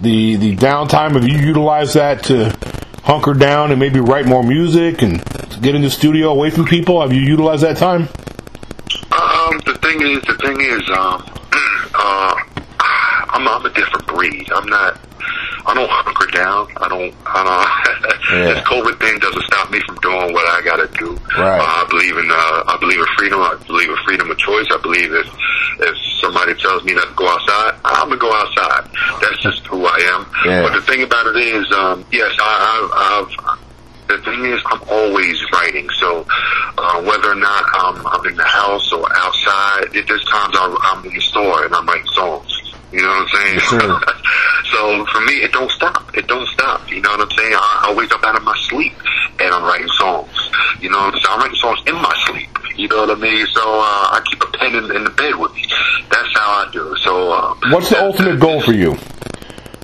the 0.00 0.36
the 0.36 0.56
downtime? 0.56 1.12
Have 1.12 1.28
you 1.28 1.38
utilized 1.38 1.94
that 1.94 2.24
to 2.24 2.56
hunker 3.04 3.34
down 3.34 3.70
and 3.70 3.78
maybe 3.78 4.00
write 4.00 4.26
more 4.26 4.42
music 4.42 5.02
and 5.02 5.22
get 5.60 5.74
in 5.74 5.82
the 5.82 5.90
studio 5.90 6.30
away 6.30 6.50
from 6.50 6.64
people? 6.64 7.00
Have 7.00 7.12
you 7.12 7.20
utilized 7.20 7.62
that 7.62 7.76
time? 7.76 8.08
Um, 9.12 9.58
the 9.64 9.78
thing 9.82 10.02
is, 10.02 10.22
the 10.22 10.36
thing 10.42 10.60
is, 10.60 10.82
um, 10.90 11.24
uh, 11.94 12.34
I'm, 13.30 13.48
I'm 13.48 13.64
a 13.64 13.70
different 13.70 14.06
breed. 14.06 14.50
I'm 14.52 14.68
not. 14.68 15.00
I 15.66 15.74
don't 15.74 15.90
hunker 15.90 16.30
down. 16.30 16.68
I 16.76 16.88
don't. 16.88 17.14
I 17.26 17.44
don't. 17.44 18.06
Yeah. 18.26 18.54
This 18.54 18.64
COVID 18.64 18.98
thing 18.98 19.20
doesn't 19.20 19.44
stop 19.44 19.70
me 19.70 19.78
from 19.86 19.94
doing 20.02 20.32
what 20.32 20.44
I 20.48 20.60
got 20.64 20.82
to 20.82 20.88
do. 20.98 21.14
Right. 21.38 21.60
Uh, 21.60 21.62
I 21.62 21.86
believe 21.88 22.16
in. 22.18 22.26
Uh, 22.28 22.64
I 22.66 22.76
believe 22.80 22.98
in 22.98 23.06
freedom. 23.16 23.38
I 23.38 23.54
believe 23.68 23.88
in 23.88 23.96
freedom 24.04 24.28
of 24.28 24.36
choice. 24.36 24.66
I 24.74 24.78
believe 24.82 25.14
if 25.14 25.30
if 25.78 25.94
somebody 26.20 26.54
tells 26.54 26.82
me 26.82 26.94
not 26.94 27.06
to 27.06 27.14
go 27.14 27.28
outside, 27.28 27.78
I'm 27.84 28.08
gonna 28.08 28.18
go 28.18 28.34
outside. 28.34 28.90
That's 29.22 29.40
just 29.42 29.64
who 29.68 29.86
I 29.86 29.94
am. 30.10 30.26
Yeah. 30.44 30.62
But 30.62 30.74
the 30.74 30.82
thing 30.82 31.04
about 31.04 31.26
it 31.28 31.36
is, 31.36 31.70
um, 31.70 32.04
yes, 32.10 32.34
I, 32.40 32.50
I, 32.50 33.54
I've 33.54 33.65
the 34.08 34.18
thing 34.18 34.44
is, 34.46 34.60
I'm 34.66 34.82
always 34.88 35.38
writing. 35.52 35.88
So 35.98 36.26
uh, 36.78 37.02
whether 37.02 37.32
or 37.32 37.34
not 37.34 37.64
I'm, 37.74 38.06
I'm 38.06 38.26
in 38.26 38.36
the 38.36 38.44
house 38.44 38.92
or 38.92 39.06
outside, 39.16 39.94
it, 39.94 40.06
there's 40.06 40.24
times 40.24 40.54
I'm, 40.58 40.76
I'm 40.80 41.04
in 41.04 41.14
the 41.14 41.20
store 41.20 41.64
and 41.64 41.74
I'm 41.74 41.86
writing 41.86 42.06
songs. 42.12 42.52
You 42.92 43.02
know 43.02 43.08
what 43.08 43.22
I'm 43.22 43.28
saying? 43.28 43.60
Sir. 43.60 44.00
so 44.72 45.06
for 45.06 45.20
me, 45.22 45.42
it 45.42 45.52
don't 45.52 45.70
stop. 45.72 46.16
It 46.16 46.26
don't 46.28 46.46
stop. 46.48 46.90
You 46.90 47.02
know 47.02 47.10
what 47.10 47.20
I'm 47.20 47.30
saying? 47.36 47.52
I, 47.54 47.90
I 47.90 47.94
wake 47.94 48.12
up 48.12 48.22
out 48.24 48.36
of 48.36 48.44
my 48.44 48.56
sleep 48.68 48.94
and 49.40 49.52
I'm 49.52 49.64
writing 49.64 49.88
songs. 49.98 50.30
You 50.80 50.90
know 50.90 50.98
what 50.98 51.14
I'm 51.14 51.20
saying? 51.20 51.26
I'm 51.30 51.40
writing 51.40 51.56
songs 51.56 51.80
in 51.86 51.94
my 51.94 52.14
sleep. 52.26 52.48
You 52.76 52.88
know 52.88 53.06
what 53.06 53.10
I 53.10 53.14
mean? 53.20 53.46
So 53.48 53.60
uh, 53.60 54.16
I 54.16 54.22
keep 54.30 54.42
a 54.42 54.46
pen 54.58 54.74
in, 54.74 54.96
in 54.96 55.04
the 55.04 55.10
bed 55.10 55.34
with 55.36 55.52
me. 55.54 55.66
That's 56.10 56.32
how 56.38 56.66
I 56.66 56.70
do 56.72 56.92
it. 56.92 56.98
So 57.00 57.32
uh, 57.32 57.54
What's 57.70 57.88
the 57.88 58.00
ultimate 58.00 58.38
goal 58.38 58.60
for 58.60 58.72
you? 58.72 58.96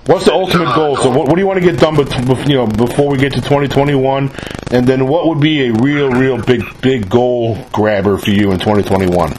What's 0.06 0.24
the 0.24 0.32
ultimate 0.32 0.74
goal? 0.74 0.96
So, 0.96 1.10
what, 1.10 1.28
what 1.28 1.36
do 1.36 1.40
you 1.40 1.46
want 1.46 1.62
to 1.62 1.64
get 1.64 1.78
done, 1.78 1.94
bef- 1.94 2.48
you 2.48 2.56
know, 2.56 2.66
before 2.66 3.08
we 3.08 3.18
get 3.18 3.34
to 3.34 3.40
2021? 3.40 4.32
And 4.72 4.84
then, 4.84 5.06
what 5.06 5.28
would 5.28 5.40
be 5.40 5.68
a 5.68 5.72
real, 5.74 6.10
real 6.10 6.42
big, 6.42 6.64
big 6.80 7.08
goal 7.08 7.56
grabber 7.72 8.18
for 8.18 8.30
you 8.30 8.50
in 8.50 8.58
2021? 8.58 9.32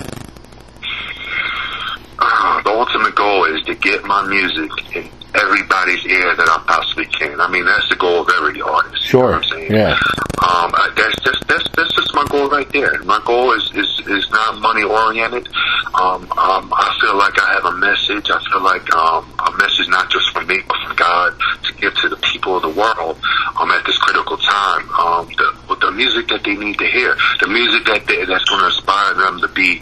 Uh, 2.17 2.61
the 2.63 2.69
ultimate 2.69 3.13
goal 3.13 3.43
is 3.53 3.61
to 3.65 3.75
get 3.75 4.05
my 4.05 4.25
music 4.25 4.95
in 4.95 5.09
everybody's 5.35 6.05
ear 6.05 6.35
that 6.35 6.47
I 6.49 6.63
possibly 6.67 7.05
can. 7.05 7.39
I 7.41 7.49
mean, 7.49 7.65
that's 7.65 7.89
the 7.89 7.95
goal 7.95 8.21
of 8.21 8.29
every 8.37 8.61
artist. 8.61 9.11
You 9.13 9.19
know 9.19 9.25
Sure. 9.25 9.31
what 9.31 9.35
I'm 9.35 9.49
saying? 9.49 9.71
Yeah. 9.71 9.97
Um, 10.43 10.71
uh, 10.75 10.89
that's 10.95 11.15
just 11.23 11.47
that's 11.47 11.63
that's 11.75 11.93
just 11.95 12.13
my 12.13 12.25
goal 12.29 12.49
right 12.49 12.67
there. 12.73 13.01
My 13.03 13.21
goal 13.25 13.53
is 13.53 13.63
is 13.75 13.89
is 14.07 14.29
not 14.29 14.59
money 14.59 14.83
oriented. 14.83 15.47
Um, 15.95 16.23
um, 16.37 16.73
I 16.75 16.97
feel 16.99 17.15
like 17.17 17.39
I 17.39 17.53
have 17.53 17.65
a 17.65 17.77
message. 17.77 18.29
I 18.29 18.39
feel 18.51 18.61
like 18.61 18.85
um, 18.95 19.25
a 19.39 19.51
message 19.57 19.87
not 19.89 20.09
just 20.11 20.29
from 20.31 20.47
me 20.47 20.59
but 20.67 20.77
from 20.85 20.95
God 20.97 21.33
to 21.63 21.73
give 21.75 21.93
to 22.01 22.09
the 22.09 22.17
people 22.17 22.55
of 22.57 22.61
the 22.63 22.69
world 22.69 23.17
um, 23.59 23.71
at 23.71 23.85
this 23.85 23.97
critical 23.99 24.37
time. 24.37 24.89
Um, 24.99 25.27
the, 25.37 25.55
with 25.69 25.79
the 25.79 25.91
music 25.91 26.27
that 26.29 26.43
they 26.43 26.55
need 26.55 26.77
to 26.79 26.87
hear, 26.87 27.15
the 27.39 27.47
music 27.47 27.85
that 27.85 28.05
they, 28.07 28.25
that's 28.25 28.45
going 28.45 28.59
to 28.61 28.67
inspire 28.67 29.13
them 29.13 29.39
to 29.41 29.47
be 29.49 29.81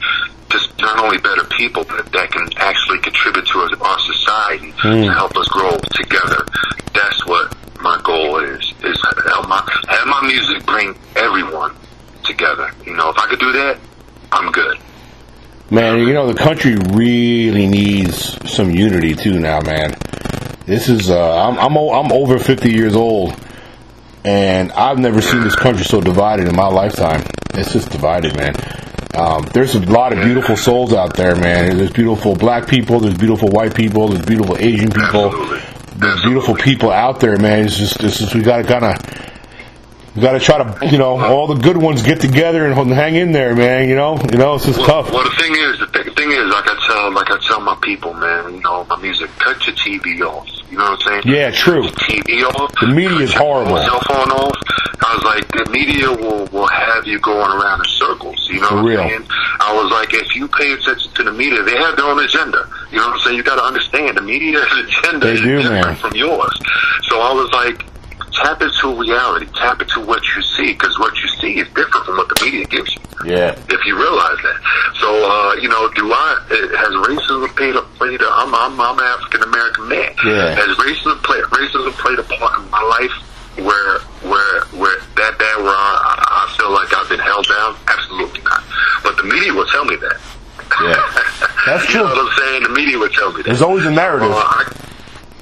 just 0.52 0.78
not 0.80 1.00
only 1.00 1.18
better 1.18 1.44
people, 1.46 1.84
but 1.86 2.12
that 2.12 2.32
can 2.32 2.48
actually 2.58 3.00
contribute 3.00 3.48
to 3.48 3.60
our 3.84 4.00
society 4.00 4.72
to 4.82 5.12
help 5.14 5.36
us 5.38 5.48
grow 5.48 5.78
together. 5.96 6.46
That's 6.94 7.26
what 7.26 7.56
my 7.82 8.00
goal 8.04 8.38
is: 8.40 8.62
is 8.84 9.02
help 9.28 9.48
my 9.48 9.62
have 9.90 10.08
my 10.08 10.22
music 10.28 10.66
bring 10.66 10.98
everyone 11.16 11.74
together. 12.24 12.72
You 12.86 12.94
know, 12.96 13.10
if 13.10 13.18
I 13.18 13.28
could 13.28 13.40
do 13.40 13.52
that, 13.54 13.80
I'm 14.32 14.52
good. 14.52 14.78
Man, 15.70 16.00
you 16.00 16.14
know 16.14 16.28
the 16.32 16.38
country 16.38 16.76
really 16.94 17.66
needs 17.66 18.38
some 18.52 18.72
unity 18.72 19.16
too 19.16 19.40
now, 19.40 19.62
man. 19.62 19.96
This 20.66 20.90
is 20.90 21.10
uh, 21.10 21.48
I'm 21.48 21.58
I'm 21.58 21.78
o- 21.78 21.94
I'm 21.94 22.12
over 22.12 22.38
50 22.38 22.72
years 22.72 22.96
old, 22.96 23.40
and 24.26 24.72
I've 24.74 25.00
never 25.00 25.22
seen 25.22 25.42
this 25.44 25.56
country 25.56 25.86
so 25.86 26.02
divided 26.02 26.48
in 26.48 26.56
my 26.56 26.68
lifetime. 26.68 27.24
It's 27.54 27.74
just 27.74 27.90
divided, 27.90 28.36
man. 28.38 28.54
Um, 29.14 29.44
there's 29.54 29.76
a 29.76 29.80
lot 29.82 30.14
of 30.14 30.24
beautiful 30.24 30.56
souls 30.56 30.94
out 30.94 31.16
there, 31.16 31.36
man. 31.36 31.78
There's 31.78 31.92
beautiful 31.92 32.36
black 32.36 32.68
people, 32.68 33.00
there's 33.00 33.18
beautiful 33.18 33.50
white 33.50 33.76
people, 33.76 34.08
there's 34.08 34.26
beautiful 34.26 34.58
Asian 34.58 34.90
people, 34.90 35.32
there's 35.96 36.22
beautiful 36.24 36.56
people 36.56 36.92
out 36.92 37.20
there, 37.20 37.38
man. 37.38 37.66
It's 37.66 37.78
just, 37.78 38.02
it's 38.04 38.20
just 38.20 38.34
we 38.34 38.42
gotta 38.42 38.64
kind 38.64 38.86
of. 38.86 39.28
We 40.14 40.22
gotta 40.22 40.42
try 40.42 40.58
to, 40.62 40.88
you 40.88 40.98
know, 40.98 41.18
all 41.22 41.48
the 41.48 41.56
good 41.56 41.78
ones 41.78 42.02
get 42.02 42.20
together 42.20 42.66
and 42.66 42.92
hang 42.92 43.16
in 43.16 43.32
there, 43.32 43.56
man. 43.56 43.88
You 43.88 43.96
know, 43.96 44.18
you 44.30 44.38
know, 44.38 44.56
it's 44.56 44.66
just 44.66 44.78
Well, 44.80 45.04
tough. 45.04 45.14
well, 45.14 45.24
the 45.24 45.36
thing 45.42 45.54
is, 45.56 45.80
the 45.80 45.88
th- 45.88 46.11
thing 46.32 46.48
is, 46.48 46.52
like 46.54 46.68
I 46.68 46.88
tell, 46.88 47.12
like 47.14 47.32
I 47.32 47.38
tell 47.48 47.60
my 47.62 47.76
people, 47.82 48.14
man, 48.14 48.56
you 48.56 48.62
know, 48.62 48.86
my 48.90 48.98
music, 49.02 49.30
cut 49.40 49.66
your 49.68 49.76
TV 49.76 50.22
off. 50.22 50.48
You 50.70 50.78
know 50.78 50.92
what 50.92 51.02
I'm 51.08 51.22
saying? 51.24 51.36
Yeah, 51.36 51.52
true. 51.52 51.84
TV 51.84 52.44
off. 52.44 52.72
The 52.80 52.88
media 52.88 53.20
is 53.20 53.34
horrible. 53.34 53.78
Cell 53.78 54.00
phone 54.08 54.32
off. 54.32 54.56
I 55.04 55.16
was 55.16 55.24
like, 55.26 55.48
the 55.52 55.70
media 55.72 56.08
will 56.10 56.46
will 56.48 56.68
have 56.68 57.06
you 57.06 57.20
going 57.20 57.52
around 57.52 57.82
in 57.84 57.90
circles. 57.92 58.48
You 58.50 58.62
know 58.62 58.68
For 58.70 58.76
what 58.76 58.86
real. 58.86 59.02
I'm 59.02 59.10
saying? 59.10 59.26
I 59.60 59.74
was 59.76 59.92
like, 59.92 60.14
if 60.14 60.36
you 60.36 60.48
pay 60.48 60.72
attention 60.74 61.12
to 61.14 61.24
the 61.24 61.32
media, 61.34 61.64
they 61.64 61.76
have 61.76 61.96
their 61.98 62.06
own 62.06 62.24
agenda. 62.24 62.70
You 62.92 62.98
know 62.98 63.08
what 63.08 63.16
I'm 63.16 63.20
saying? 63.22 63.38
You 63.38 63.44
got 63.44 63.56
to 63.56 63.64
understand 63.64 64.16
the 64.18 64.22
media's 64.22 64.64
agenda 64.72 65.26
They 65.28 65.34
is 65.34 65.42
do, 65.42 65.58
different 65.62 65.86
man. 65.88 65.96
from 65.98 66.16
yours. 66.16 66.54
So 67.10 67.20
I 67.20 67.34
was 67.34 67.52
like. 67.52 67.91
Tap 68.34 68.62
into 68.62 68.96
reality. 68.96 69.46
Tap 69.56 69.82
into 69.82 70.00
what 70.02 70.24
you 70.36 70.42
see, 70.56 70.74
because 70.74 70.98
what 71.00 71.14
you 71.22 71.28
see 71.40 71.60
is 71.60 71.68
different 71.76 72.06
from 72.06 72.18
what 72.18 72.30
the 72.30 72.40
media 72.46 72.66
gives 72.66 72.94
you 72.96 73.02
Yeah. 73.26 73.52
if 73.70 73.86
you 73.86 73.96
realize 73.98 74.38
that. 74.44 74.60
So, 75.00 75.10
uh, 75.12 75.56
you 75.62 75.68
know, 75.70 75.90
do 75.94 76.12
I, 76.12 76.40
has 76.80 76.94
racism 77.08 77.48
played 77.56 77.76
a, 77.76 77.82
played 78.00 78.22
a 78.22 78.30
I'm, 78.32 78.54
I'm, 78.56 78.80
I'm 78.80 78.98
an 78.98 79.06
African 79.06 79.44
American 79.44 79.90
man. 79.90 80.14
Yeah. 80.26 80.56
Has 80.56 80.78
racism 80.78 81.22
played, 81.24 81.44
racism 81.52 81.92
played 82.00 82.20
a 82.20 82.24
part 82.24 82.60
in 82.60 82.70
my 82.72 82.82
life 82.82 83.12
where, 83.60 84.00
where, 84.24 84.62
where 84.80 85.00
that 85.20 85.38
bad 85.38 85.58
where 85.60 85.76
I, 85.76 86.48
I 86.48 86.56
feel 86.58 86.72
like 86.72 86.94
I've 86.96 87.10
been 87.10 87.20
held 87.20 87.46
down? 87.48 87.76
Absolutely 87.88 88.42
not. 88.48 88.64
But 89.04 89.18
the 89.18 89.24
media 89.24 89.54
will 89.54 89.68
tell 89.68 89.84
me 89.86 89.98
that. 89.98 90.18
Yeah. 90.82 90.96
That's 91.68 91.84
you 91.94 92.00
know 92.00 92.08
true. 92.08 92.16
what 92.16 92.32
I'm 92.32 92.38
saying? 92.40 92.64
The 92.64 92.70
media 92.70 92.98
will 92.98 93.10
tell 93.10 93.32
me 93.34 93.44
that. 93.44 93.50
There's 93.52 93.62
always 93.62 93.86
a 93.86 93.92
narrative. 93.92 94.32
I, 94.32 94.72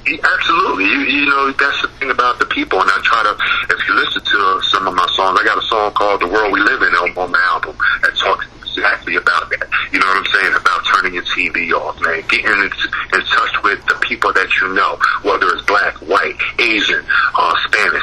absolutely. 0.08 0.84
You, 0.84 0.98
you 1.00 1.26
know, 1.26 1.52
that's 1.52 1.82
the 1.82 1.88
thing 1.98 2.10
about 2.10 2.38
the 2.38 2.46
people. 2.46 2.80
And 2.80 2.90
I 2.90 2.98
try 3.04 3.22
to, 3.22 3.34
if 3.74 3.80
you 3.88 3.94
listen 3.94 4.22
to 4.24 4.62
some 4.70 4.86
of 4.86 4.94
my 4.94 5.06
songs, 5.16 5.38
I 5.40 5.44
got 5.44 5.58
a 5.58 5.66
song 5.66 5.92
called 5.92 6.20
The 6.20 6.28
World 6.28 6.52
We 6.52 6.60
Live 6.60 6.82
In 6.82 6.92
on, 6.94 7.10
on 7.18 7.30
my 7.30 7.42
album 7.52 7.76
that 8.02 8.16
talks 8.16 8.46
exactly 8.64 9.16
about 9.16 9.50
that. 9.50 9.66
You 9.92 9.98
know 9.98 10.06
what 10.06 10.18
I'm 10.24 10.30
saying? 10.32 10.54
About 10.54 10.80
turning 10.94 11.14
your 11.14 11.24
TV 11.24 11.72
off, 11.72 12.00
man. 12.00 12.22
Getting 12.28 12.46
in, 12.46 12.70
in 12.70 13.22
touch 13.26 13.54
with 13.62 13.84
the 13.86 13.98
people 14.02 14.32
that 14.32 14.48
you 14.60 14.72
know, 14.74 14.96
whether 15.22 15.46
it's 15.54 15.66
black, 15.66 15.94
white, 16.06 16.36
Asian, 16.58 17.04
uh, 17.34 17.54
Spanish. 17.66 18.02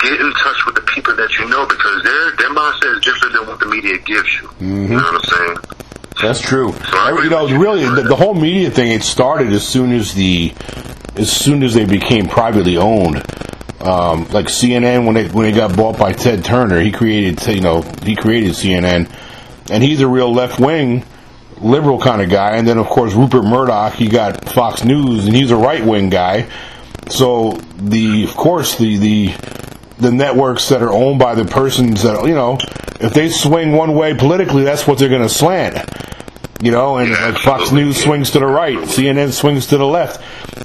Get 0.00 0.20
in 0.20 0.32
touch 0.42 0.64
with 0.66 0.76
the 0.76 0.86
people 0.94 1.14
that 1.16 1.30
you 1.38 1.48
know 1.48 1.66
because 1.66 2.02
their, 2.04 2.30
their 2.36 2.50
mindset 2.54 2.96
is 2.98 3.04
different 3.04 3.34
than 3.34 3.46
what 3.46 3.58
the 3.60 3.66
media 3.66 3.98
gives 3.98 4.28
you. 4.40 4.48
You 4.60 4.88
know 4.94 5.02
what 5.02 5.14
I'm 5.14 5.30
saying? 5.36 5.56
That's 6.22 6.40
true. 6.40 6.72
Every- 6.94 7.24
You 7.24 7.30
know, 7.30 7.46
really, 7.58 7.84
the, 7.84 8.02
the 8.08 8.16
whole 8.16 8.34
media 8.34 8.70
thing 8.70 8.90
it 8.92 9.02
started 9.02 9.52
as 9.52 9.66
soon 9.66 9.92
as 9.92 10.14
the 10.14 10.52
as 11.18 11.30
soon 11.30 11.62
as 11.62 11.74
they 11.74 11.84
became 11.84 12.28
privately 12.28 12.76
owned. 12.76 13.16
Um, 13.80 14.26
like 14.30 14.46
CNN 14.46 15.06
when 15.06 15.14
they 15.14 15.28
when 15.28 15.44
they 15.44 15.52
got 15.52 15.76
bought 15.76 15.98
by 15.98 16.12
Ted 16.12 16.44
Turner, 16.44 16.80
he 16.80 16.90
created 16.90 17.44
you 17.46 17.60
know 17.60 17.82
he 18.02 18.16
created 18.16 18.52
CNN, 18.52 19.10
and 19.70 19.82
he's 19.82 20.00
a 20.00 20.08
real 20.08 20.32
left 20.32 20.58
wing 20.58 21.04
liberal 21.60 22.00
kind 22.00 22.22
of 22.22 22.30
guy. 22.30 22.56
And 22.56 22.66
then 22.66 22.78
of 22.78 22.86
course 22.86 23.14
Rupert 23.14 23.44
Murdoch, 23.44 23.94
he 23.94 24.08
got 24.08 24.48
Fox 24.48 24.84
News, 24.84 25.26
and 25.26 25.34
he's 25.34 25.50
a 25.50 25.56
right 25.56 25.84
wing 25.84 26.10
guy. 26.10 26.48
So 27.08 27.52
the 27.76 28.24
of 28.24 28.34
course 28.34 28.76
the 28.76 28.96
the 28.96 29.34
the 29.98 30.10
networks 30.12 30.68
that 30.68 30.82
are 30.82 30.92
owned 30.92 31.18
by 31.18 31.34
the 31.34 31.44
persons 31.44 32.02
that 32.02 32.24
you 32.26 32.34
know, 32.34 32.58
if 33.00 33.12
they 33.14 33.28
swing 33.28 33.72
one 33.72 33.94
way 33.94 34.14
politically, 34.14 34.64
that's 34.64 34.86
what 34.86 34.98
they're 34.98 35.08
going 35.08 35.22
to 35.22 35.28
slant. 35.28 35.76
You 36.60 36.72
know, 36.72 36.96
and 36.96 37.10
Yeah, 37.10 37.34
Fox. 37.38 37.70
News 37.70 38.02
swings 38.02 38.32
to 38.32 38.40
the 38.40 38.46
right, 38.46 38.76
CNN 38.78 39.32
swings 39.32 39.66
to 39.68 39.76
the 39.78 39.86
left. 39.86 40.20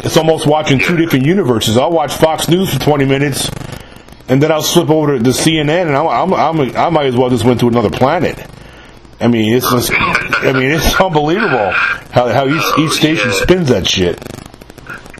It's 0.05 0.17
almost 0.17 0.47
watching 0.47 0.79
two 0.79 0.97
different 0.97 1.25
universes. 1.25 1.77
I'll 1.77 1.91
watch 1.91 2.13
Fox 2.15 2.47
News 2.49 2.73
for 2.73 2.79
20 2.79 3.05
minutes, 3.05 3.49
and 4.27 4.41
then 4.41 4.51
I'll 4.51 4.63
slip 4.63 4.89
over 4.89 5.17
to, 5.17 5.23
to 5.23 5.29
CNN, 5.29 5.87
and 5.87 5.95
I'm, 5.95 6.07
I'm, 6.07 6.33
I'm, 6.33 6.75
I 6.75 6.89
might 6.89 7.05
as 7.05 7.15
well 7.15 7.29
just 7.29 7.45
went 7.45 7.59
to 7.59 7.67
another 7.67 7.91
planet. 7.91 8.43
I 9.21 9.27
mean, 9.27 9.53
it's 9.55 9.69
just, 9.69 9.91
I 9.93 10.51
mean, 10.51 10.71
it's 10.71 10.95
unbelievable 10.99 11.71
how 12.11 12.27
how 12.27 12.47
each 12.47 12.79
each 12.79 12.91
station 12.97 13.29
Yeah. 13.29 13.41
spins 13.43 13.69
that 13.69 13.87
shit. 13.87 14.17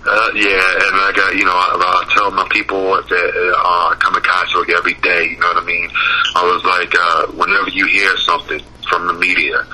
Uh, 0.05 0.29
yeah, 0.35 0.59
and 0.83 0.95
I 0.99 1.13
got 1.15 1.35
you 1.35 1.45
know 1.45 1.53
I, 1.53 2.03
I 2.09 2.13
tell 2.13 2.29
my 2.31 2.47
people 2.49 2.81
that 2.95 3.53
uh, 3.57 3.95
come 3.99 4.15
in 4.17 4.23
contact 4.23 4.69
every 4.71 4.95
day. 4.95 5.29
You 5.29 5.39
know 5.39 5.47
what 5.53 5.63
I 5.63 5.65
mean? 5.65 5.89
I 6.35 6.43
was 6.51 6.63
like, 6.65 6.93
uh, 6.99 7.27
whenever 7.37 7.69
you 7.69 7.85
hear 7.87 8.17
something 8.17 8.59
from 8.89 9.07
the 9.07 9.13
media, 9.13 9.65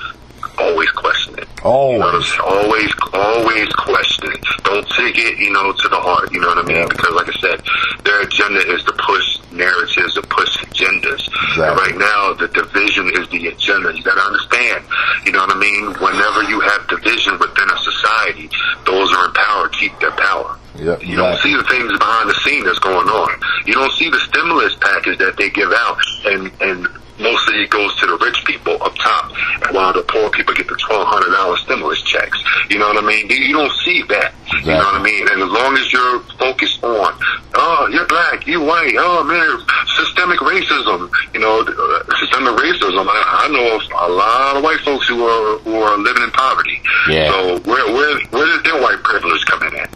always 0.58 0.90
question 0.90 1.38
it. 1.38 1.48
You 1.62 1.64
know 1.64 1.70
Always. 1.70 2.28
Always, 2.40 2.92
always 3.12 3.68
question 3.74 4.32
it. 4.32 4.40
Don't 4.64 4.88
take 4.96 5.18
it, 5.18 5.38
you 5.38 5.52
know, 5.52 5.72
to 5.72 5.88
the 5.88 6.00
heart. 6.00 6.32
You 6.32 6.40
know 6.40 6.48
what 6.48 6.64
I 6.64 6.66
mean? 6.66 6.76
Yeah. 6.76 6.86
Because, 6.88 7.14
like 7.14 7.28
I 7.28 7.36
said, 7.40 7.58
their 8.04 8.22
agenda 8.22 8.60
is 8.72 8.82
to 8.84 8.92
push 8.92 9.26
narratives, 9.52 10.14
to 10.14 10.22
push 10.22 10.56
agendas. 10.64 11.22
And 11.58 11.76
right 11.76 11.96
now, 11.96 12.32
the 12.34 12.48
division 12.48 13.10
is 13.18 13.28
the 13.28 13.48
agenda. 13.48 13.92
You 13.92 14.02
got 14.02 14.16
to 14.16 14.24
understand. 14.24 14.84
You 15.26 15.32
know 15.32 15.44
what 15.44 15.56
I 15.56 15.60
mean? 15.60 15.92
Whenever 16.00 16.48
you 16.48 16.60
have 16.60 16.88
division 16.88 17.38
within 17.38 17.68
a 17.68 17.78
society, 17.78 18.48
those 18.86 19.12
are 19.12 19.26
in 19.26 19.34
power 19.34 19.68
keep 19.68 19.98
their 20.00 20.12
power. 20.12 20.56
Yep, 20.76 21.02
You 21.04 21.16
don't 21.16 21.36
see 21.40 21.54
the 21.54 21.64
things 21.64 21.90
behind 21.98 22.30
the 22.30 22.38
scene 22.40 22.64
that's 22.64 22.78
going 22.78 23.08
on. 23.08 23.40
You 23.66 23.74
don't 23.74 23.92
see 23.92 24.08
the 24.08 24.20
stimulus 24.20 24.74
package 24.80 25.18
that 25.18 25.36
they 25.36 25.50
give 25.50 25.72
out, 25.72 25.98
and 26.24 26.50
and 26.62 26.88
mostly 27.20 27.62
it 27.62 27.70
goes 27.70 27.94
to 28.00 28.06
the 28.06 28.18
rich 28.18 28.44
people 28.44 28.82
up 28.82 28.94
top, 28.96 29.30
while 29.72 29.92
the 29.92 30.02
poor 30.08 30.30
people 30.30 30.54
get 30.54 30.68
the 30.68 30.76
twelve 30.76 31.06
hundred 31.06 31.32
dollar 31.36 31.56
stimulus 31.58 32.02
checks. 32.02 32.42
You 32.68 32.78
know 32.78 32.88
what 32.88 33.02
I 33.02 33.06
mean? 33.06 33.28
You 33.28 33.52
don't 33.52 33.72
see 33.84 34.02
that. 34.08 34.34
You 34.64 34.72
know 34.72 34.78
what 34.78 35.00
I 35.00 35.02
mean? 35.02 35.28
And 35.30 35.42
as 35.42 35.50
long 35.50 35.76
as 35.76 35.92
you're 35.92 36.20
focused 36.40 36.82
on, 36.82 37.14
oh, 37.54 37.88
you're 37.92 38.06
black, 38.06 38.46
you 38.46 38.60
white, 38.60 38.94
oh 38.98 39.22
man, 39.24 39.60
systemic 39.96 40.40
racism. 40.40 41.10
You 41.34 41.40
know, 41.40 41.60
uh, 41.60 42.16
systemic 42.18 42.54
racism. 42.58 43.06
I, 43.06 43.46
I 43.46 43.48
know 43.48 43.76
of 43.76 43.82
a 44.10 44.12
lot 44.12 44.56
of 44.56 44.62
white 44.62 44.80
folks 44.80 45.06
who 45.08 45.24
are 45.24 45.58
who 45.60 45.74
are 45.76 45.96
living 45.98 46.22
in 46.22 46.30
poverty. 46.30 46.80
Yeah. 47.08 47.30
So 47.30 47.58
where 47.60 47.86
where 47.92 48.20
where 48.30 48.46
does 48.46 48.62
their 48.64 48.80
white 48.82 49.02
privilege 49.02 49.44
come 49.46 49.62
in 49.68 49.76
at? 49.76 49.90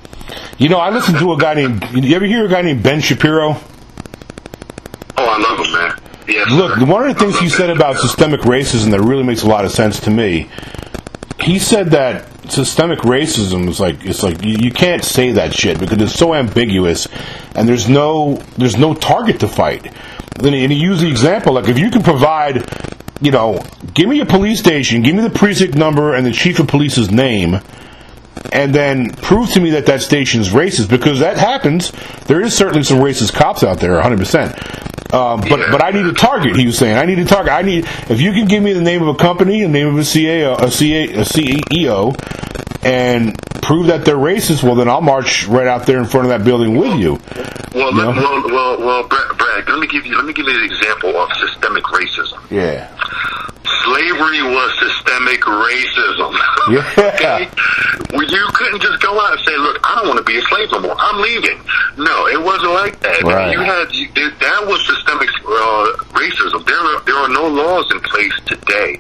You 0.58 0.68
know, 0.68 0.78
I 0.78 0.90
listened 0.90 1.18
to 1.18 1.32
a 1.32 1.38
guy 1.38 1.54
named. 1.54 1.84
You 1.92 2.14
ever 2.14 2.26
hear 2.26 2.46
a 2.46 2.48
guy 2.48 2.62
named 2.62 2.82
Ben 2.82 3.00
Shapiro? 3.00 3.56
Oh, 5.16 5.26
I 5.26 5.38
love 5.38 5.64
him, 5.64 5.72
man. 5.72 6.03
Yes. 6.26 6.50
Look, 6.50 6.78
sir. 6.78 6.84
one 6.86 7.08
of 7.08 7.16
the 7.16 7.24
things 7.24 7.38
he 7.38 7.48
said 7.48 7.70
about 7.70 7.96
systemic 7.96 8.40
racism 8.40 8.90
that 8.92 9.00
really 9.00 9.22
makes 9.22 9.42
a 9.42 9.48
lot 9.48 9.64
of 9.64 9.72
sense 9.72 10.00
to 10.00 10.10
me. 10.10 10.48
He 11.40 11.58
said 11.58 11.90
that 11.90 12.26
systemic 12.50 13.00
racism 13.00 13.68
is 13.68 13.80
like 13.80 14.04
it's 14.04 14.22
like 14.22 14.42
you, 14.42 14.56
you 14.60 14.70
can't 14.70 15.04
say 15.04 15.32
that 15.32 15.52
shit 15.54 15.78
because 15.78 16.00
it's 16.00 16.14
so 16.14 16.34
ambiguous, 16.34 17.08
and 17.54 17.68
there's 17.68 17.88
no 17.88 18.36
there's 18.56 18.76
no 18.76 18.94
target 18.94 19.40
to 19.40 19.48
fight. 19.48 19.92
Then 20.38 20.52
he, 20.52 20.62
and 20.62 20.72
he 20.72 20.78
used 20.78 21.02
the 21.02 21.08
example 21.08 21.52
like 21.54 21.68
if 21.68 21.78
you 21.78 21.90
can 21.90 22.02
provide, 22.02 22.68
you 23.20 23.30
know, 23.30 23.62
give 23.92 24.08
me 24.08 24.20
a 24.20 24.26
police 24.26 24.58
station, 24.60 25.02
give 25.02 25.14
me 25.14 25.22
the 25.22 25.30
precinct 25.30 25.74
number 25.74 26.14
and 26.14 26.24
the 26.24 26.32
chief 26.32 26.58
of 26.58 26.68
police's 26.68 27.10
name, 27.10 27.60
and 28.52 28.74
then 28.74 29.10
prove 29.10 29.50
to 29.50 29.60
me 29.60 29.70
that 29.70 29.86
that 29.86 30.00
station 30.02 30.40
is 30.40 30.50
racist 30.50 30.88
because 30.88 31.20
that 31.20 31.36
happens. 31.36 31.92
There 32.26 32.40
is 32.40 32.56
certainly 32.56 32.82
some 32.82 32.98
racist 32.98 33.34
cops 33.34 33.62
out 33.62 33.78
there, 33.80 33.94
100. 33.94 34.93
Um, 35.14 35.40
But 35.40 35.58
Yeah. 35.60 35.68
but 35.70 35.82
I 35.84 35.90
need 35.90 36.06
a 36.06 36.12
target. 36.12 36.56
He 36.56 36.66
was 36.66 36.76
saying 36.78 36.96
I 36.96 37.04
need 37.04 37.18
a 37.18 37.24
target. 37.24 37.52
I 37.52 37.62
need 37.62 37.86
if 38.08 38.20
you 38.20 38.32
can 38.32 38.46
give 38.46 38.62
me 38.62 38.72
the 38.72 38.80
name 38.82 39.02
of 39.02 39.08
a 39.08 39.14
company, 39.14 39.62
the 39.62 39.68
name 39.68 39.86
of 39.88 39.96
a 39.98 40.04
CA, 40.04 40.54
a 40.54 40.70
CA, 40.70 41.04
a 41.12 41.24
CEO, 41.24 42.14
and 42.84 43.34
prove 43.62 43.86
that 43.86 44.04
they're 44.04 44.16
racist. 44.16 44.62
Well, 44.62 44.74
then 44.74 44.88
I'll 44.88 45.00
march 45.00 45.46
right 45.46 45.66
out 45.66 45.86
there 45.86 45.98
in 45.98 46.04
front 46.04 46.26
of 46.26 46.30
that 46.30 46.44
building 46.44 46.76
with 46.76 46.98
you. 46.98 47.18
Well, 47.74 47.92
You 47.92 47.98
let, 48.04 48.16
well, 48.16 48.42
well, 48.46 48.78
well, 48.78 49.02
Brad, 49.08 49.38
Brad, 49.38 49.68
let 49.68 49.78
me 49.80 49.86
give 49.86 50.06
you 50.06 50.16
let 50.16 50.24
me 50.26 50.32
give 50.32 50.46
you 50.46 50.56
an 50.58 50.64
example 50.64 51.16
of 51.16 51.28
systemic 51.36 51.84
racism. 51.84 52.38
Yeah. 52.50 52.88
Slavery 53.64 54.42
was 54.42 54.70
systemic 54.80 55.40
racism. 55.40 56.32
Yeah. 56.64 56.80
okay? 56.96 57.44
Well, 58.16 58.24
you 58.24 58.44
couldn't 58.54 58.80
just 58.80 59.02
go 59.02 59.20
out 59.20 59.36
and 59.36 59.40
say, 59.44 59.52
"Look, 59.58 59.78
I 59.84 59.96
don't 59.96 60.08
want 60.08 60.16
to 60.16 60.24
be 60.24 60.38
a 60.38 60.42
slave 60.48 60.70
no 60.72 60.80
more. 60.80 60.96
I'm 60.98 61.20
leaving." 61.20 61.60
No, 61.98 62.26
it 62.26 62.40
wasn't 62.40 62.72
like 62.72 62.98
that. 63.00 63.20
Right. 63.22 63.52
You 63.52 63.60
had 63.60 63.92
you, 63.92 64.08
that 64.40 64.64
was 64.64 64.80
systemic 64.86 65.28
uh, 65.44 65.84
racism. 66.16 66.64
There 66.64 66.78
are 66.80 67.00
there 67.04 67.16
are 67.16 67.28
no 67.28 67.48
laws 67.48 67.84
in 67.92 68.00
place 68.00 68.32
today 68.46 68.96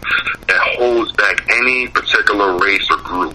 that 0.48 0.60
holds 0.76 1.10
back 1.12 1.40
any 1.56 1.88
particular 1.88 2.58
race 2.58 2.84
or 2.90 2.98
group. 2.98 3.32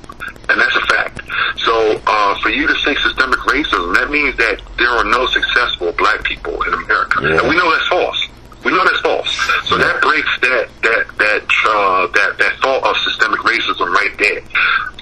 and 0.49 0.61
that's 0.61 0.75
a 0.75 0.85
fact. 0.93 1.21
So 1.65 1.99
uh, 2.05 2.37
for 2.41 2.49
you 2.49 2.67
to 2.67 2.75
say 2.85 2.93
systemic 3.01 3.39
racism, 3.49 3.95
that 3.95 4.11
means 4.11 4.37
that 4.37 4.61
there 4.77 4.89
are 4.93 5.05
no 5.05 5.25
successful 5.25 5.91
black 5.93 6.23
people 6.23 6.61
in 6.69 6.73
America, 6.85 7.17
Yeah. 7.23 7.39
and 7.39 7.49
we 7.49 7.55
know 7.57 7.65
that's 7.71 7.87
false. 7.87 8.27
We 8.65 8.71
know 8.71 8.83
that's 8.83 8.99
false. 9.01 9.31
So 9.67 9.77
that 9.77 10.01
breaks 10.01 10.39
that 10.41 10.67
that 10.83 11.05
that 11.17 11.43
uh, 11.65 12.07
that 12.07 12.37
that 12.37 12.53
thought 12.61 12.83
of 12.83 12.95
systemic 13.03 13.39
racism 13.39 13.87
right 13.93 14.11
there, 14.19 14.41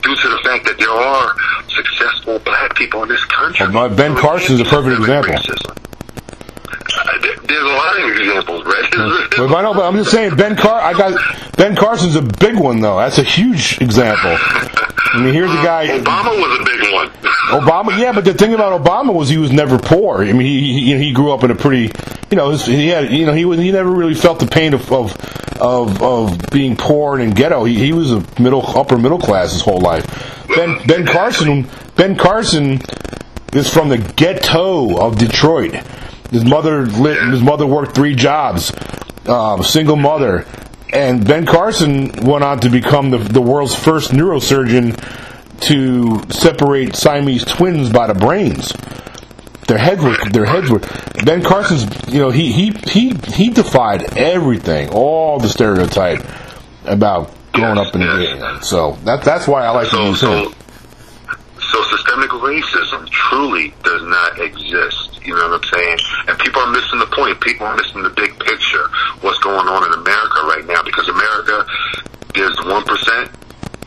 due 0.03 0.15
to 0.15 0.29
the 0.29 0.39
fact 0.43 0.65
that 0.65 0.77
there 0.77 0.91
are 0.91 1.33
successful 1.69 2.39
black 2.39 2.75
people 2.75 3.01
in 3.03 3.09
this 3.09 3.23
country. 3.25 3.67
Well, 3.73 3.89
Ben 3.89 4.15
Carson's 4.15 4.59
a 4.59 4.65
perfect 4.65 4.99
example. 4.99 5.33
racism. 5.33 5.73
Uh, 5.73 7.21
there- 7.21 7.35
There's 7.47 7.63
a 7.63 7.65
lot 7.65 7.99
of 7.99 8.09
examples, 8.17 8.63
Brett. 8.63 8.83
But 9.37 9.53
I 9.55 9.61
know, 9.61 9.73
but 9.73 9.83
I'm 9.87 9.95
just 9.95 10.09
saying, 10.11 10.35
Ben 10.35 10.55
Car. 10.55 10.81
I 10.81 10.93
got 10.93 11.19
Ben 11.57 11.75
Carson's 11.75 12.15
a 12.15 12.21
big 12.21 12.57
one 12.59 12.79
though. 12.81 12.97
That's 12.97 13.17
a 13.19 13.23
huge 13.23 13.79
example. 13.81 14.35
I 15.13 15.21
mean, 15.23 15.33
here's 15.33 15.51
a 15.51 15.55
guy. 15.63 15.87
Obama 15.87 16.31
was 16.37 16.59
a 16.59 16.63
big 16.63 16.93
one. 16.93 17.07
Obama, 17.61 17.97
yeah, 17.97 18.11
but 18.11 18.25
the 18.25 18.33
thing 18.33 18.53
about 18.53 18.81
Obama 18.83 19.13
was 19.13 19.29
he 19.29 19.37
was 19.37 19.51
never 19.51 19.77
poor. 19.79 20.21
I 20.23 20.33
mean, 20.33 20.41
he 20.41 20.73
he, 20.81 20.97
he 20.97 21.13
grew 21.13 21.31
up 21.31 21.43
in 21.43 21.51
a 21.51 21.55
pretty, 21.55 21.91
you 22.29 22.35
know, 22.37 22.49
his- 22.49 22.65
he 22.65 22.87
had, 22.89 23.11
you 23.11 23.25
know, 23.25 23.33
he 23.33 23.45
was 23.45 23.59
he 23.59 23.71
never 23.71 23.89
really 23.89 24.13
felt 24.15 24.39
the 24.39 24.47
pain 24.47 24.73
of 24.73 24.91
of 24.91 25.15
of, 25.59 26.01
of 26.03 26.39
being 26.51 26.75
poor 26.75 27.15
and 27.15 27.23
in 27.23 27.29
ghetto. 27.31 27.63
He, 27.63 27.75
he 27.79 27.93
was 27.93 28.11
a 28.11 28.23
middle 28.41 28.65
upper 28.77 28.97
middle 28.97 29.17
class 29.19 29.53
his 29.53 29.61
whole 29.61 29.79
life. 29.79 30.05
Ben 30.55 30.77
Ben 30.85 31.05
Carson 31.05 31.67
Ben 31.95 32.15
Carson 32.17 32.79
is 33.53 33.69
from 33.71 33.89
the 33.89 33.97
ghetto 33.97 34.97
of 34.99 35.17
Detroit. 35.17 35.73
His 36.31 36.43
mother 36.43 36.85
lit, 36.85 37.21
his 37.29 37.41
mother 37.41 37.65
worked 37.65 37.95
three 37.95 38.13
jobs, 38.13 38.73
um, 39.27 39.63
single 39.63 39.95
mother, 39.95 40.45
and 40.93 41.25
Ben 41.25 41.45
Carson 41.45 42.11
went 42.25 42.43
on 42.43 42.59
to 42.61 42.69
become 42.69 43.09
the, 43.11 43.17
the 43.17 43.41
world's 43.41 43.75
first 43.75 44.11
neurosurgeon 44.11 44.95
to 45.61 46.21
separate 46.31 46.95
Siamese 46.95 47.43
twins 47.45 47.91
by 47.91 48.07
the 48.07 48.13
brains. 48.13 48.73
Their 49.67 49.77
heads 49.77 50.01
were 50.01 50.15
their 50.31 50.45
heads 50.45 50.69
were. 50.69 50.79
Ben 51.25 51.43
Carson's, 51.43 51.83
you 52.13 52.19
know, 52.19 52.29
he 52.29 52.51
he 52.53 52.71
he 52.89 53.13
he 53.33 53.49
defied 53.49 54.17
everything, 54.17 54.89
all 54.89 55.39
the 55.39 55.49
stereotype 55.49 56.23
about 56.85 57.31
growing 57.51 57.77
up 57.77 57.93
in 57.93 57.99
the 58.01 58.37
Yes. 58.39 58.69
So 58.69 58.93
that 59.03 59.23
that's 59.23 59.45
why 59.47 59.65
I 59.65 59.71
like 59.71 59.89
to 59.89 59.95
So, 59.95 60.03
use 60.05 60.19
so, 60.21 60.31
him. 60.31 60.53
so 61.59 61.83
systemic 61.83 62.29
racism 62.29 63.09
truly 63.09 63.73
does 63.83 64.03
not 64.03 64.39
exist. 64.39 65.06
You 65.27 65.35
know 65.35 65.51
what 65.51 65.59
I'm 65.59 65.69
saying? 65.75 65.99
And 66.31 66.39
people 66.39 66.61
are 66.63 66.71
missing 66.71 66.99
the 67.03 67.11
point. 67.11 67.35
People 67.43 67.67
are 67.67 67.75
missing 67.75 67.99
the 68.01 68.15
big 68.15 68.31
picture. 68.39 68.87
What's 69.19 69.37
going 69.43 69.67
on 69.67 69.83
in 69.83 69.91
America 69.99 70.39
right 70.47 70.63
now? 70.63 70.79
Because 70.87 71.11
America, 71.11 71.67
there's 72.31 72.55
one 72.63 72.87
percent, 72.87 73.27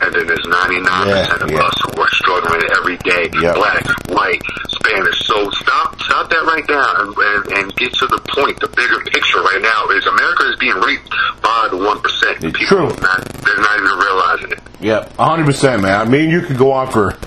and 0.05 0.13
then 0.13 0.29
there's 0.29 0.45
99 0.45 0.85
percent 0.85 1.41
of 1.41 1.49
Yeah, 1.49 1.65
us 1.65 1.73
who 1.81 1.97
are 1.97 2.13
struggling 2.13 2.61
every 2.77 2.97
day. 3.01 3.25
Yep. 3.41 3.57
Black, 3.57 3.81
white, 4.13 4.41
Spanish. 4.69 5.17
So 5.25 5.49
stop, 5.57 5.97
stop 6.05 6.29
that 6.29 6.45
right 6.45 6.65
now, 6.69 7.09
and, 7.09 7.09
and, 7.09 7.41
and 7.57 7.65
get 7.73 7.89
to 7.97 8.05
the 8.05 8.21
point. 8.37 8.61
The 8.61 8.69
bigger 8.77 9.01
picture 9.09 9.41
right 9.41 9.65
now 9.65 9.89
is 9.97 10.05
America 10.05 10.45
is 10.45 10.61
being 10.61 10.77
raped 10.77 11.09
by 11.41 11.73
the 11.73 11.81
one 11.81 12.05
percent. 12.05 12.37
People 12.53 12.85
true. 12.85 12.93
not, 13.01 13.25
they're 13.41 13.57
not 13.65 13.75
even 13.81 13.97
realizing 13.97 14.51
it. 14.53 14.61
Yep, 14.77 15.17
hundred 15.17 15.49
percent, 15.49 15.81
man. 15.81 15.97
I 15.97 16.05
mean, 16.05 16.29
you 16.29 16.45
could 16.45 16.61
go 16.61 16.69
on 16.71 16.93
for. 16.93 17.17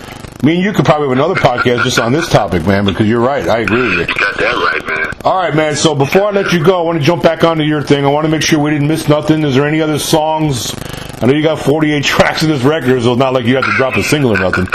Me 0.44 0.56
and 0.56 0.62
you 0.62 0.74
could 0.74 0.84
probably 0.84 1.08
have 1.08 1.16
another 1.16 1.34
podcast 1.34 1.84
just 1.84 1.98
on 1.98 2.12
this 2.12 2.28
topic, 2.28 2.66
man. 2.66 2.84
Because 2.84 3.08
you're 3.08 3.20
right. 3.20 3.48
I 3.48 3.60
agree 3.60 3.80
with 3.80 3.92
you. 3.92 4.00
You 4.00 4.06
got 4.06 4.36
that 4.36 4.54
right, 4.54 4.86
man. 4.86 5.20
All 5.24 5.36
right, 5.38 5.54
man. 5.54 5.74
So 5.74 5.94
before 5.94 6.26
I 6.26 6.30
let 6.32 6.52
you 6.52 6.62
go, 6.62 6.78
I 6.78 6.82
want 6.82 6.98
to 6.98 7.04
jump 7.04 7.22
back 7.22 7.44
onto 7.44 7.62
your 7.62 7.82
thing. 7.82 8.04
I 8.04 8.08
want 8.08 8.26
to 8.26 8.30
make 8.30 8.42
sure 8.42 8.58
we 8.58 8.70
didn't 8.70 8.88
miss 8.88 9.08
nothing. 9.08 9.42
Is 9.42 9.54
there 9.54 9.66
any 9.66 9.80
other 9.80 9.98
songs? 9.98 10.74
I 11.22 11.26
know 11.26 11.32
you 11.32 11.42
got 11.42 11.60
48 11.60 12.04
tracks 12.04 12.42
in 12.42 12.50
this 12.50 12.62
record, 12.62 13.02
so 13.02 13.12
it's 13.12 13.18
not 13.18 13.32
like 13.32 13.46
you 13.46 13.56
have 13.56 13.64
to 13.64 13.72
drop 13.76 13.96
a 13.96 14.02
single 14.02 14.32
or 14.32 14.38
nothing. 14.38 14.66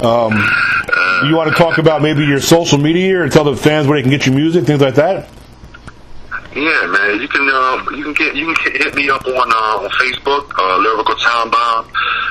Um, 0.00 0.32
you 1.28 1.34
want 1.34 1.50
to 1.50 1.56
talk 1.56 1.78
about 1.78 2.02
maybe 2.02 2.24
your 2.24 2.40
social 2.40 2.78
media 2.78 3.20
or 3.22 3.28
tell 3.28 3.42
the 3.42 3.56
fans 3.56 3.88
where 3.88 3.98
they 3.98 4.02
can 4.02 4.10
get 4.10 4.26
your 4.26 4.34
music, 4.34 4.64
things 4.64 4.80
like 4.80 4.94
that? 4.94 5.28
Yeah, 6.56 6.86
man. 6.88 7.20
You 7.20 7.28
can 7.28 7.44
uh, 7.52 7.84
you 7.92 8.02
can 8.02 8.14
get 8.14 8.34
you 8.34 8.48
can 8.54 8.72
hit 8.72 8.94
me 8.94 9.10
up 9.10 9.26
on 9.26 9.52
uh, 9.52 9.84
on 9.84 9.90
Facebook, 10.00 10.48
uh, 10.56 10.78
Lyrical 10.78 11.14
Time 11.16 11.50
Bomb. 11.50 11.84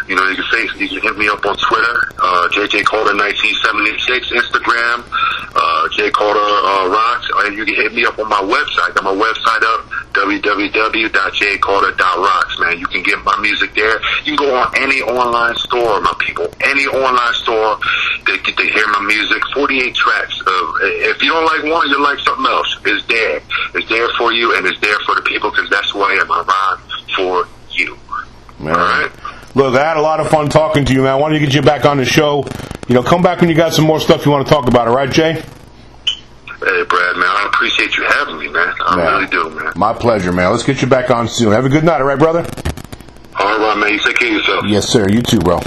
You 0.10 0.16
know, 0.16 0.26
you 0.30 0.36
can 0.36 0.46
face 0.50 0.74
you 0.82 1.00
can 1.00 1.14
hit 1.14 1.18
me 1.20 1.30
up 1.30 1.46
on 1.46 1.56
Twitter, 1.56 2.10
uh, 2.18 2.50
JJ 2.50 2.86
Carter 2.86 3.14
1976, 3.14 4.34
Instagram, 4.34 5.06
uh, 5.54 5.90
J 5.94 6.10
Carter 6.10 6.42
uh, 6.42 6.90
Rocks, 6.90 7.30
and 7.46 7.56
you 7.56 7.66
can 7.66 7.76
hit 7.76 7.94
me 7.94 8.04
up 8.04 8.18
on 8.18 8.28
my 8.28 8.42
website. 8.42 8.96
Got 8.96 9.04
my 9.04 9.14
website 9.14 9.62
up 9.62 9.86
www.jcarter.rocks. 10.16 12.60
Man, 12.60 12.80
you 12.80 12.88
can 12.88 13.04
get 13.04 13.24
my 13.24 13.40
music 13.42 13.76
there. 13.76 14.02
You 14.24 14.36
can 14.36 14.48
go 14.48 14.56
on 14.56 14.74
any 14.78 15.02
online 15.02 15.56
store, 15.58 16.00
my 16.02 16.16
people, 16.20 16.48
any 16.64 16.88
online 16.88 17.34
store. 17.34 17.78
They 18.26 18.38
get 18.40 18.58
to 18.58 18.64
hear 18.64 18.88
my 18.88 19.02
music. 19.02 19.44
48 19.54 19.94
tracks. 19.96 20.42
Of, 20.42 20.76
if 20.82 21.22
you 21.22 21.32
don't 21.32 21.46
like 21.46 21.64
one, 21.72 21.88
you 21.90 22.02
like 22.02 22.18
something 22.20 22.46
else. 22.46 22.78
It's 22.86 23.06
there. 23.08 23.42
It's 23.76 23.90
there 23.90 24.08
for 24.18 24.32
you, 24.34 24.56
and 24.56 24.66
it's 24.66 24.80
there 24.80 24.98
for 25.06 25.14
the 25.16 25.22
people 25.22 25.52
because 25.52 25.70
that's 25.70 25.92
who 25.92 26.02
I 26.02 26.14
am. 26.14 26.32
I 26.32 26.42
rhyme 26.42 26.80
for 27.16 27.48
you. 27.72 27.98
Man. 28.60 28.76
All 28.76 28.82
right. 28.82 29.12
Look, 29.56 29.76
I 29.76 29.86
had 29.86 29.98
a 29.98 30.02
lot 30.02 30.20
of 30.20 30.30
fun 30.30 30.50
talking 30.50 30.86
to 30.86 30.94
you, 30.94 31.04
man. 31.04 31.12
I 31.12 31.16
wanted 31.16 31.40
to 31.40 31.46
get 31.46 31.56
you 31.56 31.62
back 31.62 31.86
on 31.86 31.98
the 31.98 32.06
show. 32.06 32.46
You 32.88 32.96
know, 32.96 33.04
come 33.04 33.22
back 33.22 33.42
when 33.42 33.50
you 33.50 33.56
got 33.56 33.74
some 33.74 33.86
more 33.86 34.00
stuff 34.00 34.26
you 34.26 34.32
want 34.32 34.46
to 34.46 34.54
talk 34.54 34.68
about, 34.68 34.88
all 34.88 34.96
right, 34.96 35.10
Jay? 35.10 35.44
Hey, 36.60 36.84
Brad, 36.90 37.16
man, 37.18 37.26
I 37.28 37.50
appreciate 37.54 37.96
you 37.98 38.04
having 38.08 38.40
me, 38.40 38.48
man. 38.48 38.74
I 38.86 38.98
Yeah. 38.98 39.12
really 39.12 39.28
do, 39.28 39.50
man. 39.50 39.74
My 39.76 39.94
pleasure, 39.94 40.32
man. 40.32 40.52
Let's 40.52 40.64
get 40.64 40.82
you 40.82 40.88
back 40.88 41.12
on 41.12 41.28
soon. 41.28 41.52
Have 41.52 41.66
a 41.66 41.70
good 41.70 41.84
night, 41.84 42.00
all 42.02 42.08
right, 42.08 42.18
brother? 42.20 42.46
All 43.38 43.60
right, 43.60 43.78
man. 43.78 43.92
You 43.92 44.00
take 44.00 44.18
care 44.18 44.30
of 44.30 44.34
yourself. 44.36 44.64
Yes, 44.66 44.88
sir. 44.88 45.08
You 45.10 45.22
too, 45.22 45.40
bro. 45.40 45.60